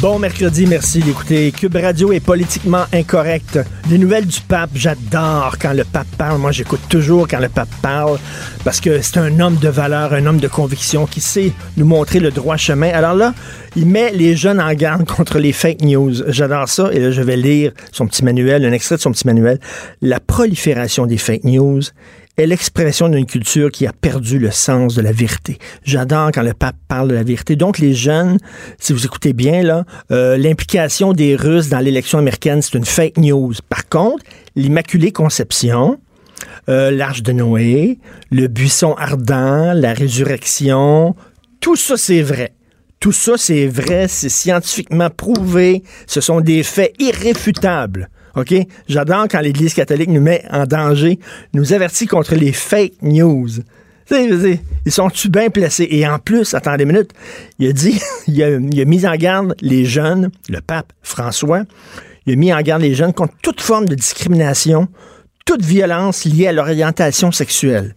[0.00, 1.52] Bon mercredi, merci d'écouter.
[1.52, 3.58] Cube Radio est politiquement incorrect.
[3.90, 6.38] Les nouvelles du pape, j'adore quand le pape parle.
[6.38, 8.18] Moi, j'écoute toujours quand le pape parle
[8.64, 12.18] parce que c'est un homme de valeur, un homme de conviction qui sait nous montrer
[12.18, 12.88] le droit chemin.
[12.88, 13.34] Alors là,
[13.76, 16.14] il met les jeunes en garde contre les fake news.
[16.28, 16.88] J'adore ça.
[16.92, 19.60] Et là, je vais lire son petit manuel, un extrait de son petit manuel.
[20.00, 21.82] La prolifération des fake news
[22.36, 25.58] est l'expression d'une culture qui a perdu le sens de la vérité.
[25.84, 27.56] J'adore quand le pape parle de la vérité.
[27.56, 28.38] Donc, les jeunes,
[28.78, 33.18] si vous écoutez bien, là, euh, l'implication des Russes dans l'élection américaine, c'est une fake
[33.18, 33.52] news.
[33.68, 34.24] Par contre,
[34.56, 35.98] l'Immaculée Conception,
[36.68, 37.98] euh, l'Arche de Noé,
[38.30, 41.14] le buisson ardent, la résurrection,
[41.60, 42.54] tout ça, c'est vrai.
[43.00, 48.10] Tout ça, c'est vrai, c'est scientifiquement prouvé, ce sont des faits irréfutables.
[48.36, 48.54] OK?
[48.88, 51.18] J'adore quand l'Église catholique nous met en danger,
[51.54, 53.48] nous avertit contre les fake news.
[54.10, 54.58] Ils
[54.92, 55.86] sont-tu bien placés?
[55.90, 57.12] Et en plus, attendez une minute,
[57.58, 61.62] il a dit, il, a, il a mis en garde les jeunes, le pape François,
[62.26, 64.88] il a mis en garde les jeunes contre toute forme de discrimination,
[65.46, 67.94] toute violence liée à l'orientation sexuelle.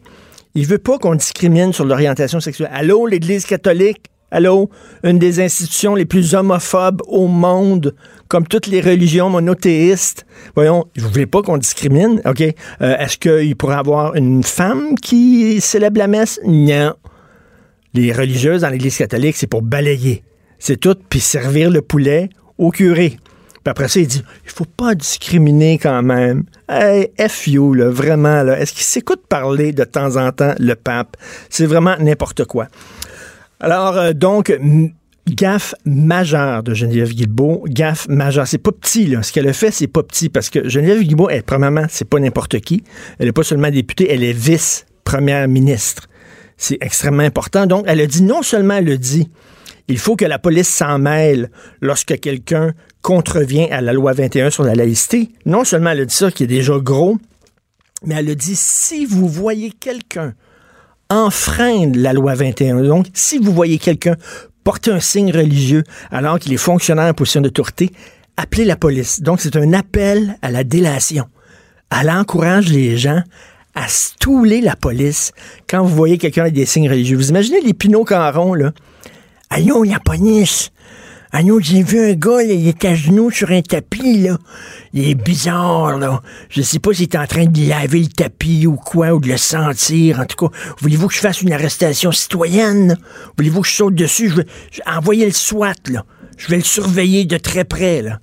[0.55, 2.69] Il veut pas qu'on discrimine sur l'orientation sexuelle.
[2.71, 4.05] Allô, l'Église catholique?
[4.29, 4.69] Allô?
[5.03, 7.95] Une des institutions les plus homophobes au monde,
[8.33, 10.25] comme toutes les religions monothéistes.
[10.55, 12.19] Voyons, vous voulez pas qu'on discrimine?
[12.25, 12.41] OK.
[12.41, 16.39] Euh, Est-ce qu'il pourrait avoir une femme qui célèbre la messe?
[16.43, 16.95] Non.
[17.93, 20.23] Les religieuses dans l'Église catholique, c'est pour balayer.
[20.57, 23.17] C'est tout, puis servir le poulet au curé.
[23.19, 26.45] Puis après ça, il dit, il faut pas discriminer quand même.
[26.67, 28.59] Hey, F you, vraiment, là.
[28.59, 31.17] Est-ce qu'il s'écoute parler de temps en temps, le pape?
[31.51, 32.65] C'est vraiment n'importe quoi.
[33.59, 34.51] Alors, euh, donc,
[35.27, 37.65] gaffe majeure de Geneviève Guilbeault.
[37.67, 38.47] Gaffe majeure.
[38.47, 39.23] C'est pas petit, là.
[39.23, 42.19] Ce qu'elle a fait, c'est pas petit parce que Geneviève Guilbeault, elle, premièrement, c'est pas
[42.19, 42.83] n'importe qui.
[43.19, 46.07] Elle est pas seulement députée, elle est vice-première ministre.
[46.57, 47.65] C'est extrêmement important.
[47.65, 49.29] Donc, elle a dit, non seulement elle a dit,
[49.87, 51.49] il faut que la police s'en mêle
[51.81, 55.29] lorsque quelqu'un contrevient à la loi 21 sur la laïcité.
[55.45, 57.17] Non seulement elle a dit ça, qui est déjà gros,
[58.05, 60.33] mais elle a dit, si vous voyez quelqu'un
[61.13, 62.83] enfreindre la loi 21.
[62.83, 64.15] Donc, si vous voyez quelqu'un
[64.63, 67.91] porter un signe religieux alors qu'il est fonctionnaire en position d'autorité,
[68.37, 69.21] appelez la police.
[69.21, 71.25] Donc, c'est un appel à la délation.
[71.91, 73.21] Elle encourage les gens
[73.75, 75.31] à stouler la police
[75.67, 77.17] quand vous voyez quelqu'un avec des signes religieux.
[77.17, 78.71] Vous imaginez les pinots carons, là?
[79.49, 80.71] Allô, la police!
[81.35, 84.37] Allô, j'ai vu un gars, là, il est à genoux sur un tapis, là.
[84.93, 86.21] Il est bizarre, là.
[86.47, 89.29] Je sais pas s'il est en train de laver le tapis ou quoi, ou de
[89.29, 90.19] le sentir.
[90.19, 92.99] En tout cas, voulez-vous que je fasse une arrestation citoyenne?
[93.35, 94.29] Voulez-vous que je saute dessus?
[94.29, 94.45] Je vais
[94.85, 96.05] envoyer le SWAT, là.
[96.37, 98.19] Je vais le surveiller de très près, là.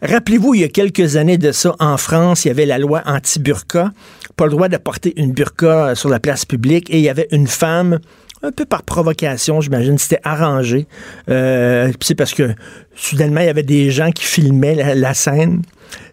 [0.00, 3.02] Rappelez-vous, il y a quelques années de ça, en France, il y avait la loi
[3.04, 3.92] anti-burqa.
[4.36, 6.88] Pas le droit de porter une burqa sur la place publique.
[6.88, 8.00] Et il y avait une femme
[8.46, 10.86] un peu par provocation, j'imagine, c'était arrangé.
[11.28, 12.54] Euh, c'est parce que
[12.94, 15.62] soudainement, il y avait des gens qui filmaient la, scène.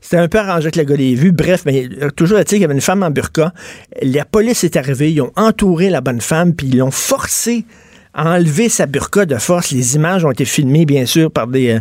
[0.01, 1.31] C'était un peu arrangé que le gars l'ait vu.
[1.31, 3.53] Bref, mais euh, toujours qu'il y avait une femme en burqa.
[4.01, 7.65] La police est arrivée, ils ont entouré la bonne femme, puis ils l'ont forcée
[8.13, 9.71] à enlever sa burqa de force.
[9.71, 11.79] Les images ont été filmées, bien sûr, par des euh,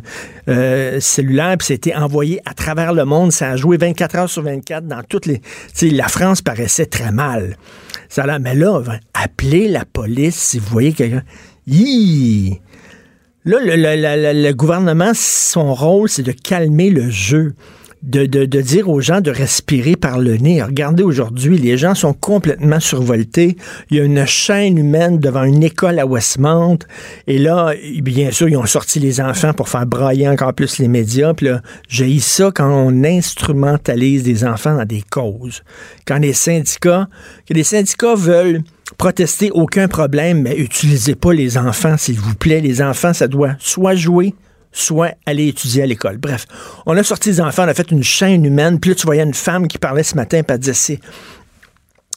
[0.49, 3.33] euh, cellulaires, puis c'était envoyé à travers le monde.
[3.33, 5.41] Ça a joué 24 heures sur 24 dans toutes les...
[5.83, 7.57] La France paraissait très mal.
[8.13, 8.79] Ça là, mais là,
[9.15, 11.23] appelez la police si vous voyez quelqu'un.
[11.67, 12.61] Hi!
[13.47, 17.55] Là, le gouvernement, son rôle, c'est de calmer le jeu.
[18.03, 20.61] De, de- de dire aux gens de respirer par le nez.
[20.61, 23.57] Regardez aujourd'hui, les gens sont complètement survoltés.
[23.91, 26.79] Il y a une chaîne humaine devant une école à Westmount.
[27.29, 30.89] Et là, bien sûr, ils ont sorti les enfants pour faire brailler encore plus les
[30.89, 31.33] médias.
[31.33, 35.63] Puis là, j'ai ça quand on instrumentalise des enfants dans des causes.
[36.05, 37.09] Quand les syndicats,
[37.49, 38.63] que les syndicats veulent
[38.99, 42.61] protester, aucun problème, mais utilisez pas les enfants, s'il vous plaît.
[42.61, 44.35] Les enfants, ça doit soit jouer,
[44.73, 46.19] soit aller étudier à l'école.
[46.19, 46.47] Bref,
[46.87, 49.23] on a sorti les enfants, on a fait une chaîne humaine, puis là, tu voyais
[49.23, 51.01] une femme qui parlait ce matin, puis elle disait, c'est...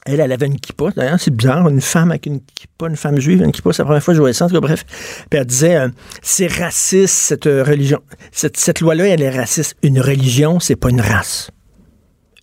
[0.07, 0.91] Elle, elle avait une kippa.
[0.95, 3.85] D'ailleurs, c'est bizarre, une femme avec une kippa, une femme juive, une kippa, c'est la
[3.85, 4.45] première fois que je voyais ça.
[4.45, 4.85] En tout cas, bref.
[5.31, 5.89] Puis elle disait, euh,
[6.21, 8.01] c'est raciste, cette euh, religion.
[8.31, 9.75] Cette, cette loi-là, elle est raciste.
[9.81, 11.49] Une religion, c'est pas une race.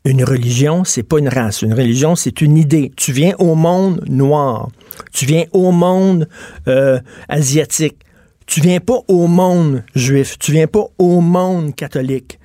[0.04, 1.62] Une religion, c'est pas une race.
[1.62, 2.90] Une religion, c'est une idée.
[2.96, 4.68] Tu viens au monde noir.
[5.12, 6.28] Tu viens au monde
[6.66, 6.98] euh,
[7.28, 7.98] asiatique.
[8.52, 10.36] Tu viens pas au monde juif.
[10.38, 12.38] Tu viens pas au monde catholique.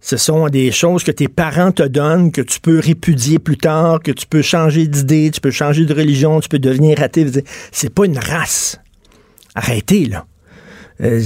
[0.00, 4.00] Ce sont des choses que tes parents te donnent, que tu peux répudier plus tard,
[4.00, 7.30] que tu peux changer d'idée, tu peux changer de religion, tu peux devenir athée.
[7.70, 8.80] C'est pas une race.
[9.54, 10.26] Arrêtez, là.
[11.00, 11.22] Euh,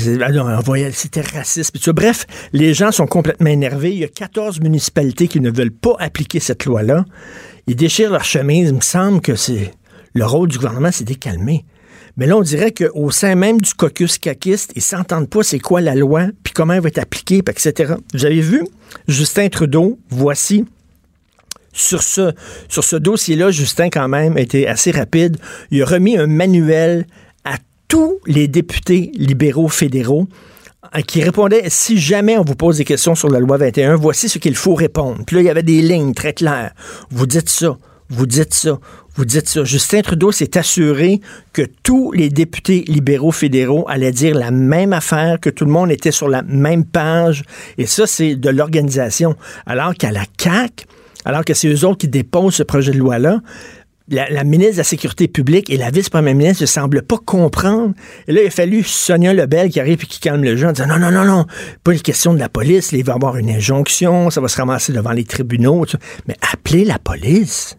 [0.93, 1.89] c'était raciste.
[1.89, 3.93] Bref, les gens sont complètement énervés.
[3.93, 7.07] Il y a 14 municipalités qui ne veulent pas appliquer cette loi-là.
[7.69, 8.69] Ils déchirent leur chemise.
[8.69, 9.73] Il me semble que c'est
[10.13, 11.65] le rôle du gouvernement, c'est de calmer.
[12.17, 15.81] Mais là, on dirait qu'au sein même du caucus caquiste, ils s'entendent pas c'est quoi
[15.81, 17.95] la loi, puis comment elle va être appliquée, etc.
[18.15, 18.65] Vous avez vu?
[19.07, 20.65] Justin Trudeau, voici
[21.73, 22.33] sur ce,
[22.69, 25.37] sur ce dossier-là, Justin, quand même, été assez rapide.
[25.71, 27.07] Il a remis un manuel
[27.89, 30.27] tous les députés libéraux fédéraux
[30.95, 34.29] euh, qui répondaient si jamais on vous pose des questions sur la loi 21, voici
[34.29, 35.23] ce qu'il faut répondre.
[35.27, 36.73] Puis là, il y avait des lignes très claires.
[37.11, 37.77] Vous dites ça,
[38.09, 38.79] vous dites ça,
[39.17, 39.65] vous dites ça.
[39.65, 41.21] Justin Trudeau s'est assuré
[41.53, 45.91] que tous les députés libéraux fédéraux allaient dire la même affaire, que tout le monde
[45.91, 47.43] était sur la même page.
[47.79, 49.37] Et ça, c'est de l'organisation.
[49.65, 50.85] Alors qu'à la CAQ,
[51.25, 53.41] alors que c'est eux autres qui déposent ce projet de loi-là,
[54.09, 57.95] la, ministre de la Sécurité publique et la vice-première ministre ne semblent pas comprendre.
[58.29, 60.73] Et là, il a fallu Sonia Lebel qui arrive et qui calme le jeu en
[60.73, 61.47] disant non, non, non, non,
[61.83, 62.93] pas une question de la police.
[62.93, 65.85] il va y avoir une injonction, ça va se ramasser devant les tribunaux.
[66.29, 67.77] Mais appelez la police.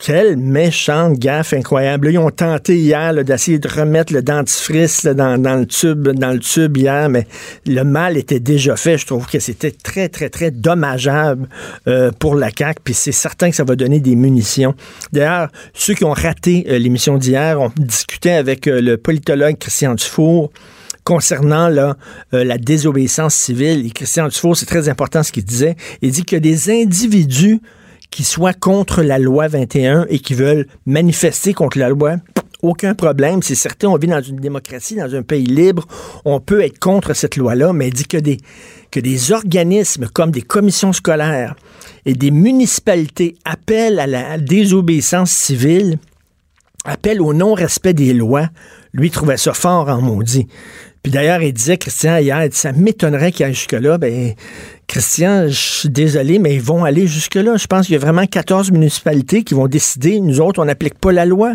[0.00, 2.10] Quelle méchante gaffe incroyable.
[2.10, 6.76] ils ont tenté hier d'essayer de remettre le dentifrice dans, le tube, dans le tube
[6.78, 7.26] hier, mais
[7.66, 8.96] le mal était déjà fait.
[8.96, 11.48] Je trouve que c'était très, très, très dommageable
[11.86, 12.80] euh, pour la CAQ.
[12.82, 14.74] Puis c'est certain que ça va donner des munitions.
[15.12, 19.94] D'ailleurs, ceux qui ont raté euh, l'émission d'hier ont discuté avec euh, le politologue Christian
[19.94, 20.50] Dufour
[21.04, 21.68] concernant
[22.30, 23.84] la désobéissance civile.
[23.86, 25.74] Et Christian Dufour, c'est très important ce qu'il disait.
[26.02, 27.60] Il dit que des individus
[28.10, 32.16] qui soient contre la loi 21 et qui veulent manifester contre la loi,
[32.62, 33.42] aucun problème.
[33.42, 35.86] C'est certain, on vit dans une démocratie, dans un pays libre.
[36.24, 40.92] On peut être contre cette loi-là, mais il dit que des, organismes comme des commissions
[40.92, 41.54] scolaires
[42.04, 45.98] et des municipalités appellent à la désobéissance civile,
[46.84, 48.48] appellent au non-respect des lois,
[48.92, 50.46] lui trouvait ça fort en maudit.
[51.02, 53.96] Puis d'ailleurs, il disait, Christian, hier, ça m'étonnerait qu'il aille jusque-là.
[53.96, 54.34] Ben,
[54.90, 57.56] Christian, je suis désolé, mais ils vont aller jusque-là.
[57.56, 60.98] Je pense qu'il y a vraiment 14 municipalités qui vont décider, nous autres, on n'applique
[60.98, 61.54] pas la loi.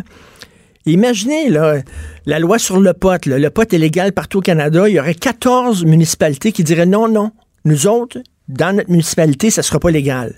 [0.85, 1.81] Imaginez, là,
[2.25, 3.25] la loi sur le pot.
[3.25, 4.87] Le pot est légal partout au Canada.
[4.87, 7.31] Il y aurait 14 municipalités qui diraient non, non,
[7.65, 10.35] nous autres, dans notre municipalité, ça ne sera pas légal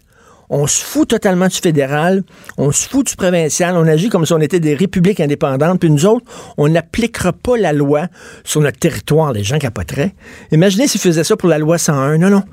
[0.50, 2.24] on se fout totalement du fédéral,
[2.58, 5.90] on se fout du provincial, on agit comme si on était des républiques indépendantes, puis
[5.90, 6.26] nous autres,
[6.58, 8.08] on n'appliquera pas la loi
[8.44, 9.34] sur notre territoire.
[9.34, 10.14] Les gens capoteraient.
[10.52, 12.18] Imaginez s'ils faisaient ça pour la loi 101.
[12.18, 12.44] Non, non.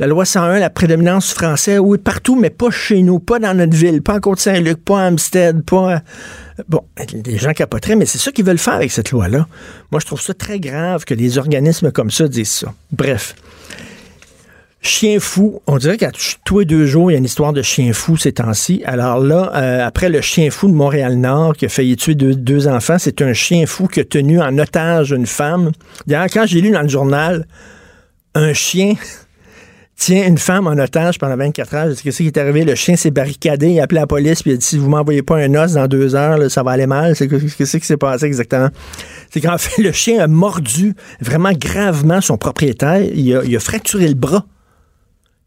[0.00, 3.76] La loi 101, la prédominance française, oui, partout, mais pas chez nous, pas dans notre
[3.76, 6.02] ville, pas en Côte-Saint-Luc, pas à Amstead, pas...
[6.68, 6.80] Bon,
[7.24, 9.46] les gens capoteraient, mais c'est ça qu'ils veulent faire avec cette loi-là.
[9.92, 12.74] Moi, je trouve ça très grave que des organismes comme ça disent ça.
[12.90, 13.36] Bref.
[14.80, 16.10] Chien fou, on dirait qu'à
[16.44, 18.82] tous les deux jours, il y a une histoire de chien fou ces temps-ci.
[18.84, 22.98] Alors là, euh, après le chien fou de Montréal-Nord qui a failli tuer deux, enfants,
[22.98, 25.72] c'est un chien fou qui a tenu en otage une femme.
[26.06, 27.46] D'ailleurs, quand j'ai lu dans le journal,
[28.34, 28.94] un chien
[29.96, 31.94] tient une femme en otage pendant 24 heures.
[32.02, 32.64] Qu'est-ce qui est arrivé?
[32.64, 34.88] Le chien s'est barricadé, il a appelé la police, puis il a dit si vous
[34.88, 37.14] m'envoyez pas un os dans deux heures, ça va aller mal.
[37.14, 38.68] C'est qu'est-ce qui s'est passé exactement?
[39.30, 43.02] C'est qu'en fait, le chien a mordu vraiment gravement son propriétaire.
[43.02, 44.44] il a fracturé le bras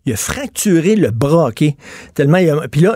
[0.08, 1.66] il a fracturé le bras, OK?
[2.14, 2.96] Tellement il a, Puis là,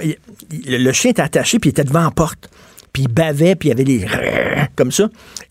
[0.66, 2.50] le chien était attaché, puis il était devant la porte.
[2.94, 4.06] Puis il bavait, puis il y avait des...
[4.78, 5.10] comme ça.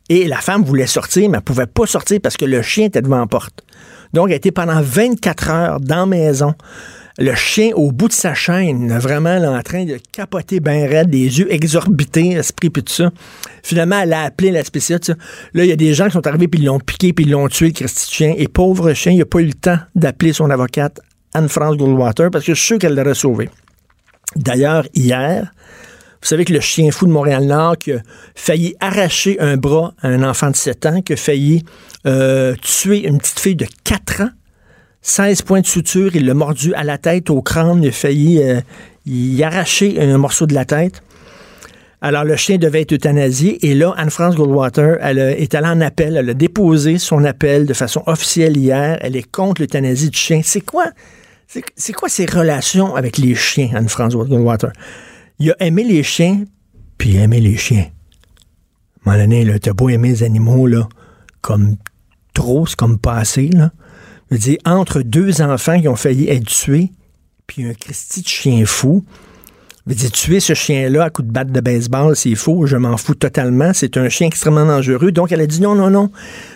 [0.08, 3.02] Et la femme voulait sortir, mais elle pouvait pas sortir parce que le chien était
[3.02, 3.62] devant la porte.
[4.12, 6.54] Donc, elle était pendant 24 heures dans la maison.
[7.18, 11.38] Le chien au bout de sa chaîne, vraiment en train de capoter bien raide, des
[11.38, 13.10] yeux exorbités, esprit puis tout ça.
[13.62, 15.12] Finalement, elle a appelé la spécialiste.
[15.52, 17.30] Là, il y a des gens qui sont arrivés puis ils l'ont piqué puis ils
[17.30, 18.34] l'ont tué, Christy chien.
[18.38, 21.00] Et pauvre chien, il n'a pas eu le temps d'appeler son avocate
[21.34, 23.50] Anne-France Goldwater parce que je suis sûr qu'elle l'aurait sauvé.
[24.36, 25.52] D'ailleurs, hier,
[26.22, 28.02] vous savez que le chien fou de Montréal-Nord qui a
[28.34, 31.64] failli arracher un bras à un enfant de 7 ans, qui a failli
[32.06, 34.30] euh, tuer une petite fille de 4 ans,
[35.02, 38.42] 16 points de suture, il l'a mordu à la tête, au crâne, il a failli
[38.42, 38.60] euh,
[39.06, 41.02] y arracher un morceau de la tête.
[42.02, 43.66] Alors, le chien devait être euthanasié.
[43.66, 46.16] Et là, Anne-France Goldwater, elle est allée en appel.
[46.16, 48.98] Elle a déposé son appel de façon officielle hier.
[49.02, 50.40] Elle est contre l'euthanasie du chien.
[50.42, 50.86] C'est quoi?
[51.46, 54.72] C'est quoi ses relations avec les chiens, Anne-Françoise Goldwater?
[55.40, 56.44] Il a aimé les chiens,
[56.98, 57.86] puis il a aimé les chiens.
[59.06, 60.86] À un t'as beau aimer les animaux, là,
[61.40, 61.76] comme
[62.34, 63.72] trop, c'est comme pas assez, là.
[64.30, 66.92] Je veux dire, entre deux enfants qui ont failli être tués,
[67.46, 69.02] puis un Christy de chien fou,
[69.86, 72.76] je veux dire, tuer ce chien-là à coup de batte de baseball, c'est faux, je
[72.76, 75.10] m'en fous totalement, c'est un chien extrêmement dangereux.
[75.10, 76.12] Donc, elle a dit non, non, non,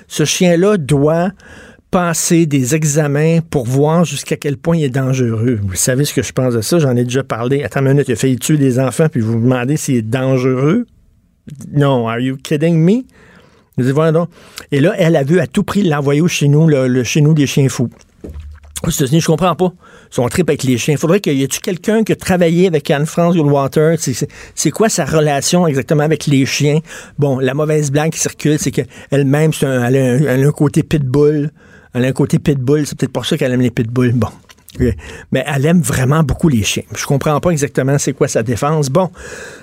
[0.08, 1.30] ce chien-là doit
[1.94, 5.60] passer des examens pour voir jusqu'à quel point il est dangereux.
[5.62, 6.80] Vous savez ce que je pense de ça?
[6.80, 7.62] J'en ai déjà parlé.
[7.62, 10.02] Attends une minute, il a failli tuer des enfants, puis vous vous demandez s'il est
[10.02, 10.86] dangereux?
[11.72, 13.04] Non, are you kidding me?
[14.72, 17.46] Et là, elle a vu à tout prix l'envoyer chez nous, le, chez nous des
[17.46, 17.90] chiens fous.
[18.82, 19.72] Aux États-Unis, je comprends pas.
[20.10, 20.96] Son trip avec les chiens.
[20.96, 23.96] Faudrait qu'il y ait quelqu'un qui a travaillé avec Anne-France Goldwater?
[23.98, 26.80] C'est quoi sa relation exactement avec les chiens?
[27.20, 31.52] Bon, la mauvaise blague qui circule, c'est qu'elle-même, elle, a un, côté pitbull.
[31.94, 32.86] Elle a un côté pitbull.
[32.86, 34.12] C'est peut-être pour ça qu'elle aime les pitbulls.
[34.12, 34.28] Bon.
[35.32, 36.82] Mais elle aime vraiment beaucoup les chiens.
[36.96, 38.90] Je comprends pas exactement c'est quoi sa défense.
[38.90, 39.10] Bon,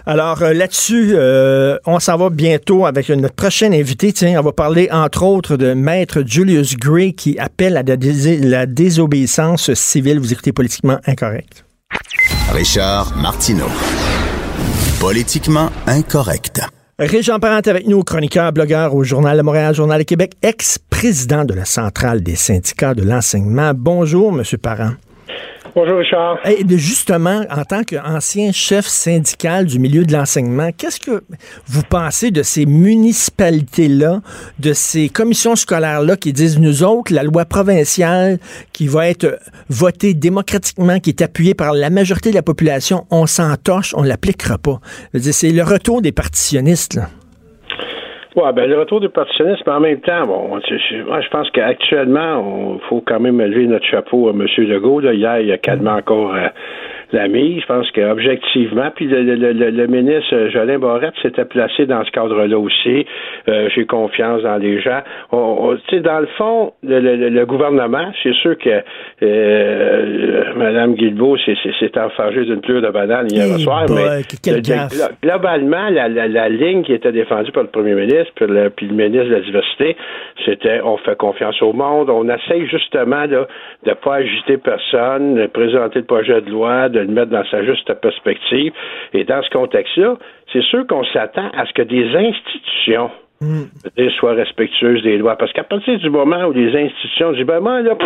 [0.05, 4.13] alors euh, là-dessus, euh, on s'en va bientôt avec notre prochaine invité.
[4.13, 9.73] Tiens, on va parler entre autres de Maître Julius Gray qui appelle à la, désobéissance
[9.73, 10.19] civile.
[10.19, 11.65] Vous écoutez politiquement incorrect.
[12.53, 13.69] Richard Martineau.
[14.99, 16.61] Politiquement incorrect.
[17.03, 21.55] Régent Parent avec nous, chroniqueur, blogueur au Journal de Montréal, Journal de Québec, ex-président de
[21.55, 23.71] la Centrale des syndicats de l'enseignement.
[23.75, 24.91] Bonjour, Monsieur Parent.
[25.73, 26.39] Bonjour Richard.
[26.45, 31.23] Et justement, en tant qu'ancien chef syndical du milieu de l'enseignement, qu'est-ce que
[31.65, 34.21] vous pensez de ces municipalités-là,
[34.59, 38.37] de ces commissions scolaires-là qui disent, nous autres, la loi provinciale
[38.73, 43.25] qui va être votée démocratiquement, qui est appuyée par la majorité de la population, on
[43.25, 44.81] s'en torche, on l'appliquera pas.
[45.19, 46.99] C'est le retour des partitionnistes.
[48.33, 52.87] Oui, ben le retour du partitionnisme, en même temps, bon, moi je pense qu'actuellement, il
[52.87, 54.47] faut quand même lever notre chapeau à M.
[54.57, 55.01] Legault.
[55.01, 55.13] Là.
[55.13, 56.47] Hier, il a calmé encore euh,
[57.13, 57.59] l'ami.
[57.59, 62.57] Je pense qu'objectivement, puis le, le, le, ministre Jolin Barrette s'était placé dans ce cadre-là
[62.57, 63.05] aussi.
[63.47, 65.01] Euh, j'ai confiance dans les gens.
[65.31, 68.81] On, sais, dans le fond, le, gouvernement, c'est sûr que
[69.23, 74.21] euh, Mme Guilbeault s'est enfargée d'une pleure de banane hier soir, mais
[75.21, 78.87] globalement, la, la, la, ligne qui était défendue par le premier ministre puis le, puis
[78.87, 79.95] le ministre de la Diversité,
[80.45, 83.45] c'était on fait confiance au monde, on essaye justement de
[83.85, 87.63] ne pas agiter personne, de présenter le projet de loi, de le mettre dans sa
[87.63, 88.73] juste perspective.
[89.13, 90.17] Et dans ce contexte-là,
[90.51, 94.09] c'est sûr qu'on s'attend à ce que des institutions mm.
[94.19, 95.35] soient respectueuses des lois.
[95.35, 97.97] Parce qu'à partir du moment où les institutions disent, ben moi, là,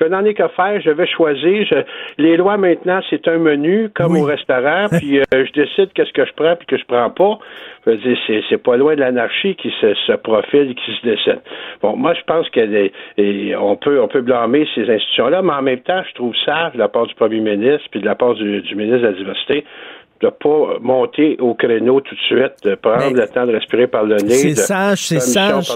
[0.00, 1.66] je n'en ai qu'à faire, je vais choisir.
[2.18, 6.24] les lois, maintenant, c'est un menu, comme au restaurant, puis euh, je décide qu'est-ce que
[6.24, 7.38] je prends puis que je prends pas.
[7.84, 11.40] Je veux dire, c'est, pas loin de l'anarchie qui se, se, profile, qui se décide.
[11.82, 16.02] Bon, moi, je pense qu'on peut, on peut blâmer ces institutions-là, mais en même temps,
[16.08, 18.74] je trouve ça, de la part du premier ministre puis de la part du, du
[18.74, 19.64] ministre de la Diversité,
[20.24, 24.04] de pas monter au créneau tout de suite, de prendre le temps de respirer par
[24.04, 24.34] le nez.
[24.34, 25.70] C'est sage, c'est sage.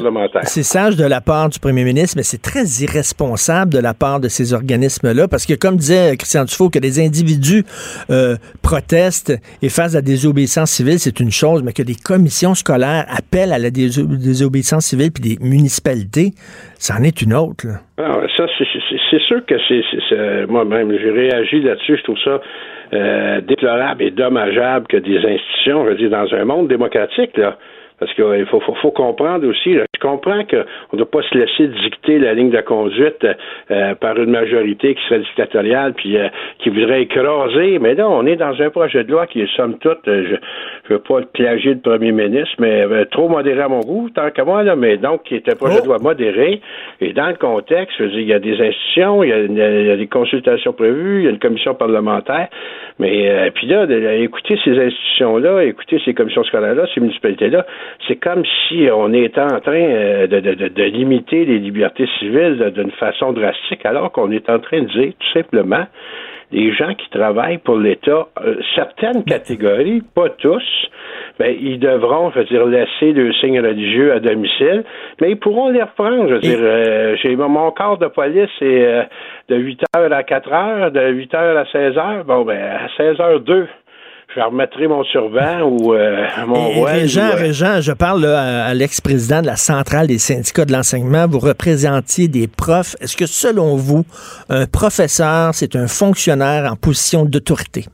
[0.45, 4.21] C'est sage de la part du premier ministre, mais c'est très irresponsable de la part
[4.21, 7.65] de ces organismes-là, parce que comme disait Christian Dufault, que des individus
[8.11, 13.05] euh, protestent et fassent la désobéissance civile, c'est une chose, mais que des commissions scolaires
[13.11, 16.31] appellent à la désobéissance civile puis des municipalités,
[16.79, 17.67] c'en est une autre.
[17.99, 18.47] Ah, ça,
[19.11, 22.41] c'est sûr que c'est moi-même, j'ai réagi là-dessus, je trouve ça
[22.93, 27.57] euh, déplorable et dommageable que des institutions, je veux dire, dans un monde démocratique, là,
[27.99, 31.69] parce qu'il faut, faut, faut, comprendre aussi, je comprends qu'on ne doit pas se laisser
[31.83, 33.27] dicter la ligne de conduite
[33.71, 36.29] euh, par une majorité qui serait dictatoriale puis euh,
[36.59, 39.79] qui voudrait écraser, mais là, on est dans un projet de loi qui est somme
[39.79, 40.39] toute, je ne
[40.89, 44.63] veux pas plagier le premier ministre, mais trop modéré à mon goût, tant qu'à moi,
[44.63, 46.61] là, mais donc qui est un projet de loi modéré.
[47.01, 49.39] Et dans le contexte, je veux dire, il y a des institutions, il y a,
[49.41, 52.49] il y a des consultations prévues, il y a une commission parlementaire.
[52.99, 53.87] Mais euh, puis là,
[54.17, 57.65] écouter ces institutions-là, écouter ces commissions scolaires-là, ces municipalités-là,
[58.07, 62.73] c'est comme si on était en train euh, de, de, de, limiter les libertés civiles
[62.75, 65.87] d'une façon drastique, alors qu'on est en train de dire tout simplement
[66.51, 70.63] les gens qui travaillent pour l'État, euh, certaines catégories, pas tous,
[71.39, 74.85] ben, ils devront, je veux dire, laisser le signe religieux à domicile,
[75.21, 76.29] mais ils pourront les reprendre.
[76.29, 79.05] Je veux dire, euh, j'ai mon corps de police, euh,
[79.49, 82.25] de 8 heures à 4 heures, de 8 heures à 16 heures.
[82.25, 83.69] Bon, ben, à 16 heures 2
[84.35, 86.91] je remettrai mon survent ou euh, mon roi.
[86.91, 91.27] Régent, Régent, je parle à, l'ex-président de la centrale des syndicats de l'enseignement.
[91.27, 92.95] Vous représentiez des profs.
[93.01, 94.05] Est-ce que selon vous,
[94.51, 97.85] un professeur, c'est un fonctionnaire en position d'autorité?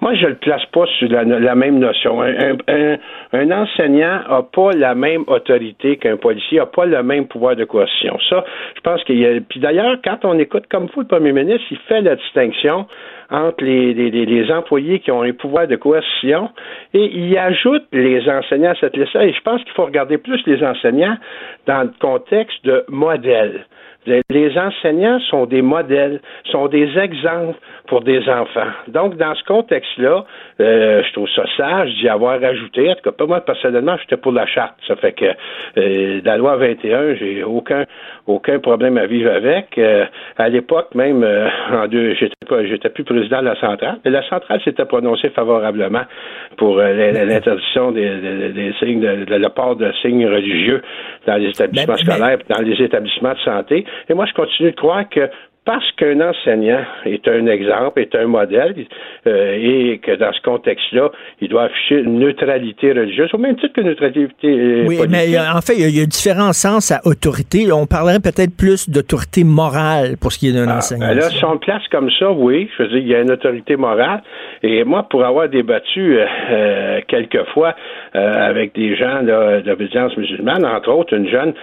[0.00, 2.20] Moi, je le place pas sur la, même notion.
[2.22, 7.64] Un, enseignant n'a pas la même autorité qu'un policier, n'a pas le même pouvoir de
[7.64, 8.18] coercition.
[8.28, 9.40] Ça, je pense qu'il y a.
[9.48, 12.86] Puis d'ailleurs, quand on écoute comme vous le premier ministre, il fait la distinction
[13.32, 16.50] entre les, les, les, employés qui ont un pouvoir de coercition
[16.92, 19.24] et il ajoute les enseignants à cette liste-là.
[19.24, 21.16] Et je pense qu'il faut regarder plus les enseignants
[21.66, 23.66] dans le contexte de modèle.
[24.04, 26.20] Les enseignants sont des modèles,
[26.50, 28.72] sont des exemples pour des enfants.
[28.88, 30.24] Donc, dans ce contexte-là,
[30.60, 32.90] euh, je trouve ça sage d'y avoir ajouté.
[32.90, 34.74] En tout cas, pas moi, personnellement, j'étais pour la charte.
[34.88, 35.26] Ça fait que
[35.76, 37.84] euh, la loi 21, j'ai aucun
[38.26, 39.78] aucun problème à vivre avec.
[39.78, 40.04] Euh,
[40.38, 41.26] à l'époque, même,
[41.72, 45.30] en deux, j'étais pas, j'étais plus président de la centrale, mais la centrale s'était prononcée
[45.30, 46.02] favorablement
[46.56, 50.82] pour l'interdiction des, signes, de, le port de signes religieux
[51.26, 53.84] dans les établissements scolaires, dans les établissements de santé.
[54.08, 55.28] Et moi, je continue de croire que
[55.64, 58.74] parce qu'un enseignant est un exemple, est un modèle,
[59.28, 63.72] euh, et que dans ce contexte-là, il doit afficher une neutralité religieuse, au même titre
[63.74, 67.70] que neutralité euh, Oui, mais en fait, il y, a, différents sens à autorité.
[67.72, 71.06] On parlerait peut-être plus d'autorité morale pour ce qui est d'un ah, enseignant.
[71.06, 73.20] Ben là, si on le place comme ça, oui, je veux dire, il y a
[73.20, 74.22] une autorité morale.
[74.64, 77.74] Et moi, pour avoir débattu euh, quelques fois
[78.14, 79.22] avec des gens
[79.64, 81.54] d'obédience musulmane, entre autres, une jeune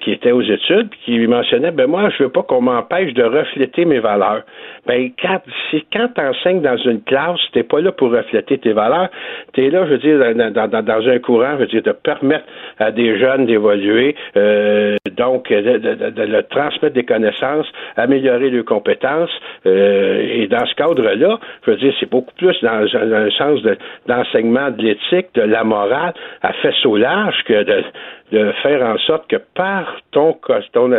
[0.00, 3.19] qui était aux études, puis qui mentionnait, ben moi, je veux pas qu'on m'empêche de
[3.20, 4.42] de refléter mes valeurs.
[4.86, 8.72] Ben, quand, si, quand tu enseignes dans une classe, t'es pas là pour refléter tes
[8.72, 9.08] valeurs,
[9.52, 11.92] tu es là, je veux dire, dans, dans, dans, un courant, je veux dire, de
[11.92, 12.44] permettre
[12.78, 19.30] à des jeunes d'évoluer, euh, donc de, de, de, transmettre des connaissances, améliorer leurs compétences,
[19.66, 23.60] euh, et dans ce cadre-là, je veux dire, c'est beaucoup plus dans, un sens
[24.06, 27.82] d'enseignement de, l'éthique, de la morale, à fait au large que de,
[28.32, 30.96] de faire en sorte que par ton costume,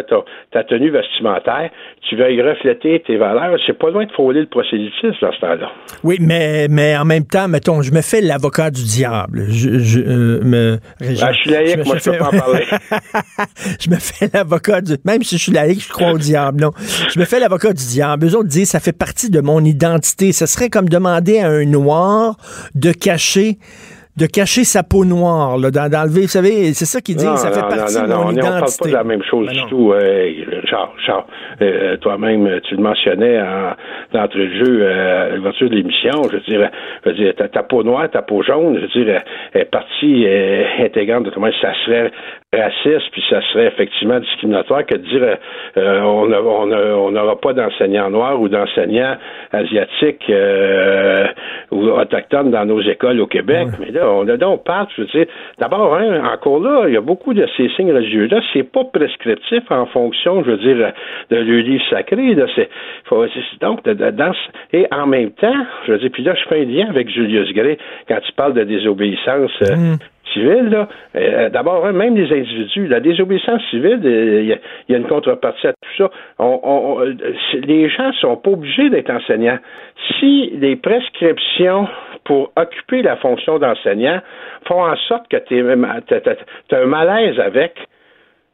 [0.51, 1.69] ta tenue vestimentaire,
[2.07, 3.57] tu veuilles refléter tes valeurs.
[3.65, 5.71] C'est pas loin de frôler le prosélytisme dans ce temps-là.
[6.03, 9.45] Oui, mais, mais en même temps, mettons, je me fais l'avocat du diable.
[9.49, 12.65] Je, je euh, me, ben, je suis laïque, je moi, je peux pas en parler.
[13.79, 14.93] je me fais l'avocat du...
[15.05, 16.71] Même si je suis laïque, je crois au diable, non.
[16.77, 18.25] Je me fais l'avocat du diable.
[18.25, 20.33] Eux autres disent, ça fait partie de mon identité.
[20.33, 22.35] Ce serait comme demander à un noir
[22.75, 23.57] de cacher
[24.21, 27.95] de cacher sa peau noire, d'enlever, vous savez, c'est ça qu'il dit, ça fait partie
[27.95, 28.45] de mon identité.
[28.47, 29.93] On ne parle pas de la même chose du tout.
[29.93, 30.31] Euh,
[30.69, 31.23] Charles, Charles
[31.61, 33.73] euh, toi-même, tu le mentionnais en,
[34.13, 36.69] d'entrée de jeu euh, à l'ouverture de l'émission, je veux dire,
[37.03, 39.21] je veux dire ta, ta, peau noire, ta peau jaune, je veux dire,
[39.55, 40.27] est partie
[40.79, 42.11] intégrante de comment ça serait
[42.53, 45.37] raciste, puis ça serait effectivement discriminatoire que de dire
[45.77, 49.15] euh, on n'aura pas d'enseignants noirs ou d'enseignants
[49.53, 51.27] asiatiques euh,
[51.71, 53.69] ou autochtones dans nos écoles au Québec.
[53.79, 55.25] Mais là, on, là, on parle, je veux dire,
[55.59, 59.63] d'abord, hein, encore là, il y a beaucoup de ces signes religieux-là, c'est pas prescriptif
[59.69, 60.93] en fonction, je veux dire,
[61.29, 62.35] de leur livre sacré.
[62.35, 62.69] Là, c'est,
[63.05, 63.25] faut,
[63.61, 64.33] donc, de, dans,
[64.73, 67.53] et en même temps, je veux dire, puis là, je fais un lien avec Julius
[67.53, 69.51] Gray quand il parle de désobéissance.
[69.63, 69.97] Euh, mm
[70.33, 74.97] civile, là, euh, d'abord, hein, même les individus, la désobéissance civile, euh, il y, a
[74.97, 76.11] une contrepartie à tout ça.
[76.39, 77.15] On, euh,
[77.53, 79.59] les gens sont pas obligés d'être enseignants.
[80.19, 81.87] Si les prescriptions
[82.23, 84.19] pour occuper la fonction d'enseignant
[84.67, 87.75] font en sorte que tu as un malaise avec,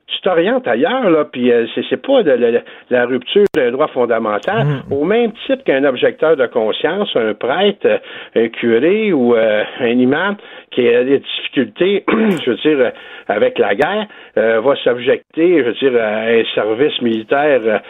[0.07, 4.65] tu t'orientes ailleurs, là, puis euh, c'est pas de, la rupture d'un droit fondamental.
[4.65, 4.93] Mm.
[4.93, 7.99] Au même titre qu'un objecteur de conscience, un prêtre,
[8.35, 10.37] un curé ou euh, un imam
[10.71, 12.91] qui a des difficultés, je veux dire,
[13.27, 17.81] avec la guerre, euh, va s'objecter, je veux dire, à un service militaire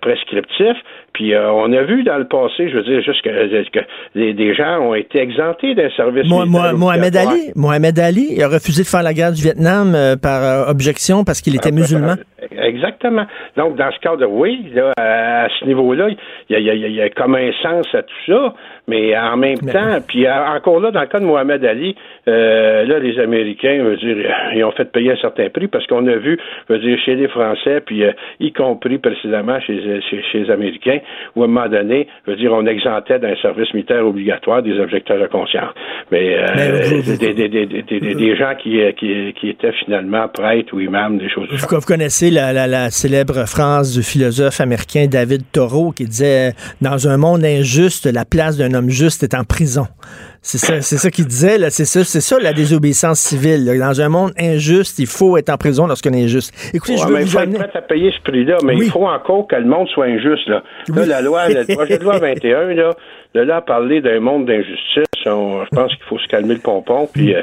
[0.00, 0.76] prescriptif.
[1.12, 3.80] Puis on a vu dans le passé, je veux dire, juste que,
[4.14, 6.74] des gens ont été exemptés d'un service militaire.
[6.74, 11.40] Mohamed Ali, Mohamed Ali a refusé de faire la guerre du Vietnam par objection parce
[11.40, 12.14] qu'il était musulman.
[12.50, 13.26] Exactement.
[13.56, 16.08] Donc, dans ce cadre, oui, à ce niveau-là,
[16.48, 18.54] il y a, comme un sens à tout ça,
[18.88, 22.98] mais en même temps, puis encore là, dans le cas de Mohamed Ali, euh, là,
[22.98, 24.16] les Américains, veut dire,
[24.54, 26.38] ils ont fait payer un certain prix parce qu'on a vu,
[26.68, 31.00] veut dire, chez les Français, puis euh, y compris précisément chez, chez, les Américains,
[31.36, 35.20] où à un moment donné, veut dire, on exemptait d'un service militaire obligatoire des objecteurs
[35.20, 35.74] de conscience.
[36.10, 41.48] Mais, euh, des, gens qui, qui, qui étaient finalement prêtres ou imams, des choses.
[41.50, 46.52] Vous, vous connaissez la, la, la, célèbre phrase du philosophe américain David Thoreau qui disait
[46.80, 49.86] Dans un monde injuste, la place d'un homme juste est en prison.
[50.46, 51.70] C'est ça, c'est ça qu'il disait, là.
[51.70, 53.64] C'est ça, c'est ça la désobéissance civile.
[53.78, 56.54] Dans un monde injuste, il faut être en prison lorsqu'on est injuste.
[56.74, 57.58] Écoutez, je veux vous amener...
[57.60, 60.62] à payer ce prix-là, mais il faut encore que le monde soit injuste, là.
[60.94, 62.90] Là, la loi, le projet de loi 21, là,
[63.34, 67.08] de là à parler d'un monde d'injustice, je pense qu'il faut se calmer le pompon
[67.12, 67.42] puis euh,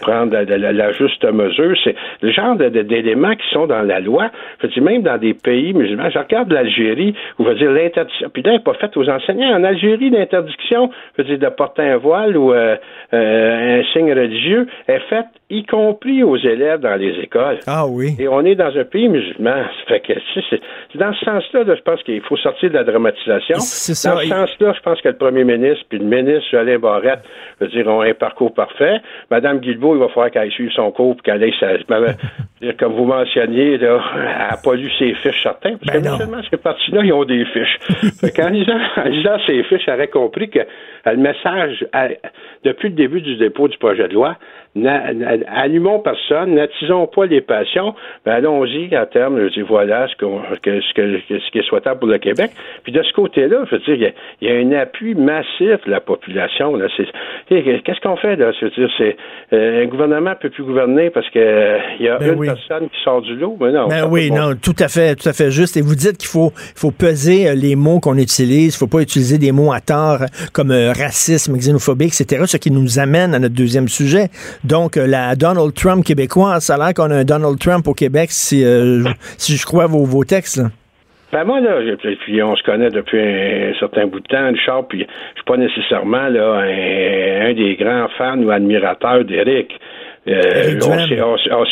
[0.00, 1.74] prendre la, juste mesure.
[1.82, 4.30] C'est le genre d'éléments qui sont dans la loi.
[4.62, 6.10] Je veux même dans des pays musulmans.
[6.10, 8.28] Je regarde l'Algérie, où va dire l'interdiction.
[8.32, 9.54] Puis là, elle n'est pas faite aux enseignants.
[9.54, 12.76] En Algérie, l'interdiction je veux dire, de porter un voile ou euh,
[13.12, 17.58] euh, un signe religieux est faite y compris aux élèves dans les écoles.
[17.66, 18.16] Ah oui.
[18.18, 19.64] Et on est dans un pays musulman.
[19.64, 20.12] Ça fait que
[20.50, 23.56] c'est dans ce sens-là, je pense qu'il faut sortir de la dramatisation.
[23.58, 24.14] C'est ça.
[24.14, 27.22] Dans ce sens-là, je pense que le premier ministre puis le ministre Alain Barrette,
[27.60, 29.00] je veux dire, ont un parcours parfait.
[29.30, 31.72] Madame Guilbeault, il va falloir qu'elle suive son cours puis qu'elle ait sa,
[32.78, 35.76] comme vous mentionniez, là, elle n'a pas lu ses fiches certains.
[35.84, 37.78] Parce Ben que seulement ces partis-là, ils ont des fiches.
[38.20, 40.64] fait qu'en lisant, en lisant ces fiches, elle aurait compris que euh,
[41.06, 42.08] le message, euh,
[42.64, 44.36] depuis le début du dépôt du projet de loi,
[45.48, 47.94] allumons personne, n'attisons pas les passions,
[48.24, 51.62] ben allons-y à terme, je dis voilà ce, qu'on- que- ce, que- ce qui est
[51.68, 52.50] souhaitable pour le Québec.
[52.84, 55.14] Puis de ce côté-là, je veux dire, il y a, il y a un appui
[55.14, 56.78] massif de la population.
[57.48, 58.52] Qu'est-ce qu'on fait là?
[58.58, 59.16] Je veux dire, c'est
[59.52, 62.38] euh, un gouvernement ne peut plus gouverner parce que euh, il y a Ben une
[62.38, 62.48] oui.
[62.54, 63.56] Personne qui sort du lot.
[63.60, 65.76] Mais non, Ben oui, non, tout à fait, tout à fait juste.
[65.76, 68.74] Et vous dites qu'il faut, faut peser euh, les mots qu'on utilise.
[68.74, 72.44] Il faut pas utiliser des mots à tort euh, comme euh, racisme, xénophobie, etc.
[72.46, 74.28] Ce qui nous amène à notre deuxième sujet.
[74.64, 78.30] Donc, la Donald Trump québécois, ça a l'air qu'on a un Donald Trump au Québec,
[78.30, 79.04] si, euh,
[79.38, 80.56] si je crois vos, vos textes.
[80.58, 80.68] là.
[81.32, 81.80] Ben moi, là,
[82.26, 85.56] puis on se connaît depuis un certain bout de temps, Richard, puis je suis pas
[85.56, 89.72] nécessairement là un, un des grands fans ou admirateurs d'Éric.
[90.28, 91.66] Euh, on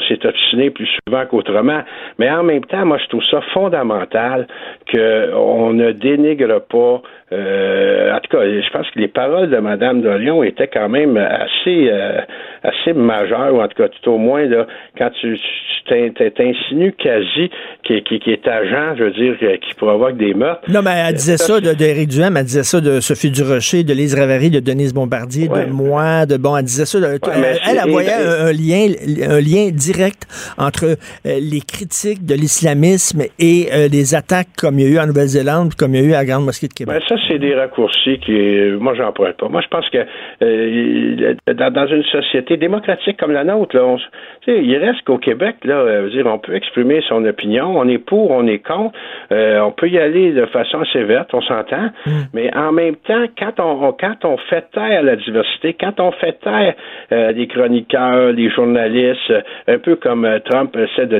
[0.00, 1.82] s'est- obstiné plus souvent qu'autrement.
[2.18, 4.46] Mais en même temps, moi, je trouve ça fondamental
[4.92, 7.02] qu'on ne dénigre pas.
[7.32, 11.16] euh, en tout cas, je pense que les paroles de Mme Dorion étaient quand même
[11.16, 12.20] assez, euh,
[12.62, 14.66] assez majeures, ou en tout cas, tout au moins, là,
[14.98, 17.50] quand tu tu t'in- t'in- t'insinues quasi
[17.84, 20.62] qui, qui, qui est agent, je veux dire, qui provoque des meurtres.
[20.70, 23.92] Non, mais elle disait ça de- d'Éric Duhem, elle disait ça de Sophie Durocher, de
[23.94, 25.64] Lise Ravary, de Denise Bombardier, Ouais.
[25.66, 27.00] de moi, de bon, elle disait ça.
[27.00, 28.86] de- mais elle, elle, voyait un, un lien,
[29.28, 30.22] un lien direct
[30.58, 34.98] entre euh, les critiques de l'islamisme et euh, les attaques comme il y a eu
[34.98, 36.94] en Nouvelle-Zélande, comme il y a eu à la Grande Mosquée de Québec.
[36.94, 39.48] Ben, ça, c'est des raccourcis qui, euh, moi, j'en pourrais pas.
[39.48, 39.98] Moi, je pense que
[40.42, 43.98] euh, dans, dans une société démocratique comme la nôtre, là, on
[44.46, 48.30] il reste qu'au Québec, là, euh, dire, on peut exprimer son opinion, on est pour,
[48.32, 48.94] on est contre,
[49.30, 51.90] euh, on peut y aller de façon assez verte, on s'entend,
[52.34, 56.10] mais en même temps, quand on, on- quand on fait taire la diversité, quand on
[56.12, 56.74] fait taire
[57.12, 61.18] euh, les les journalistes, euh, un peu comme euh, Trump essaie de,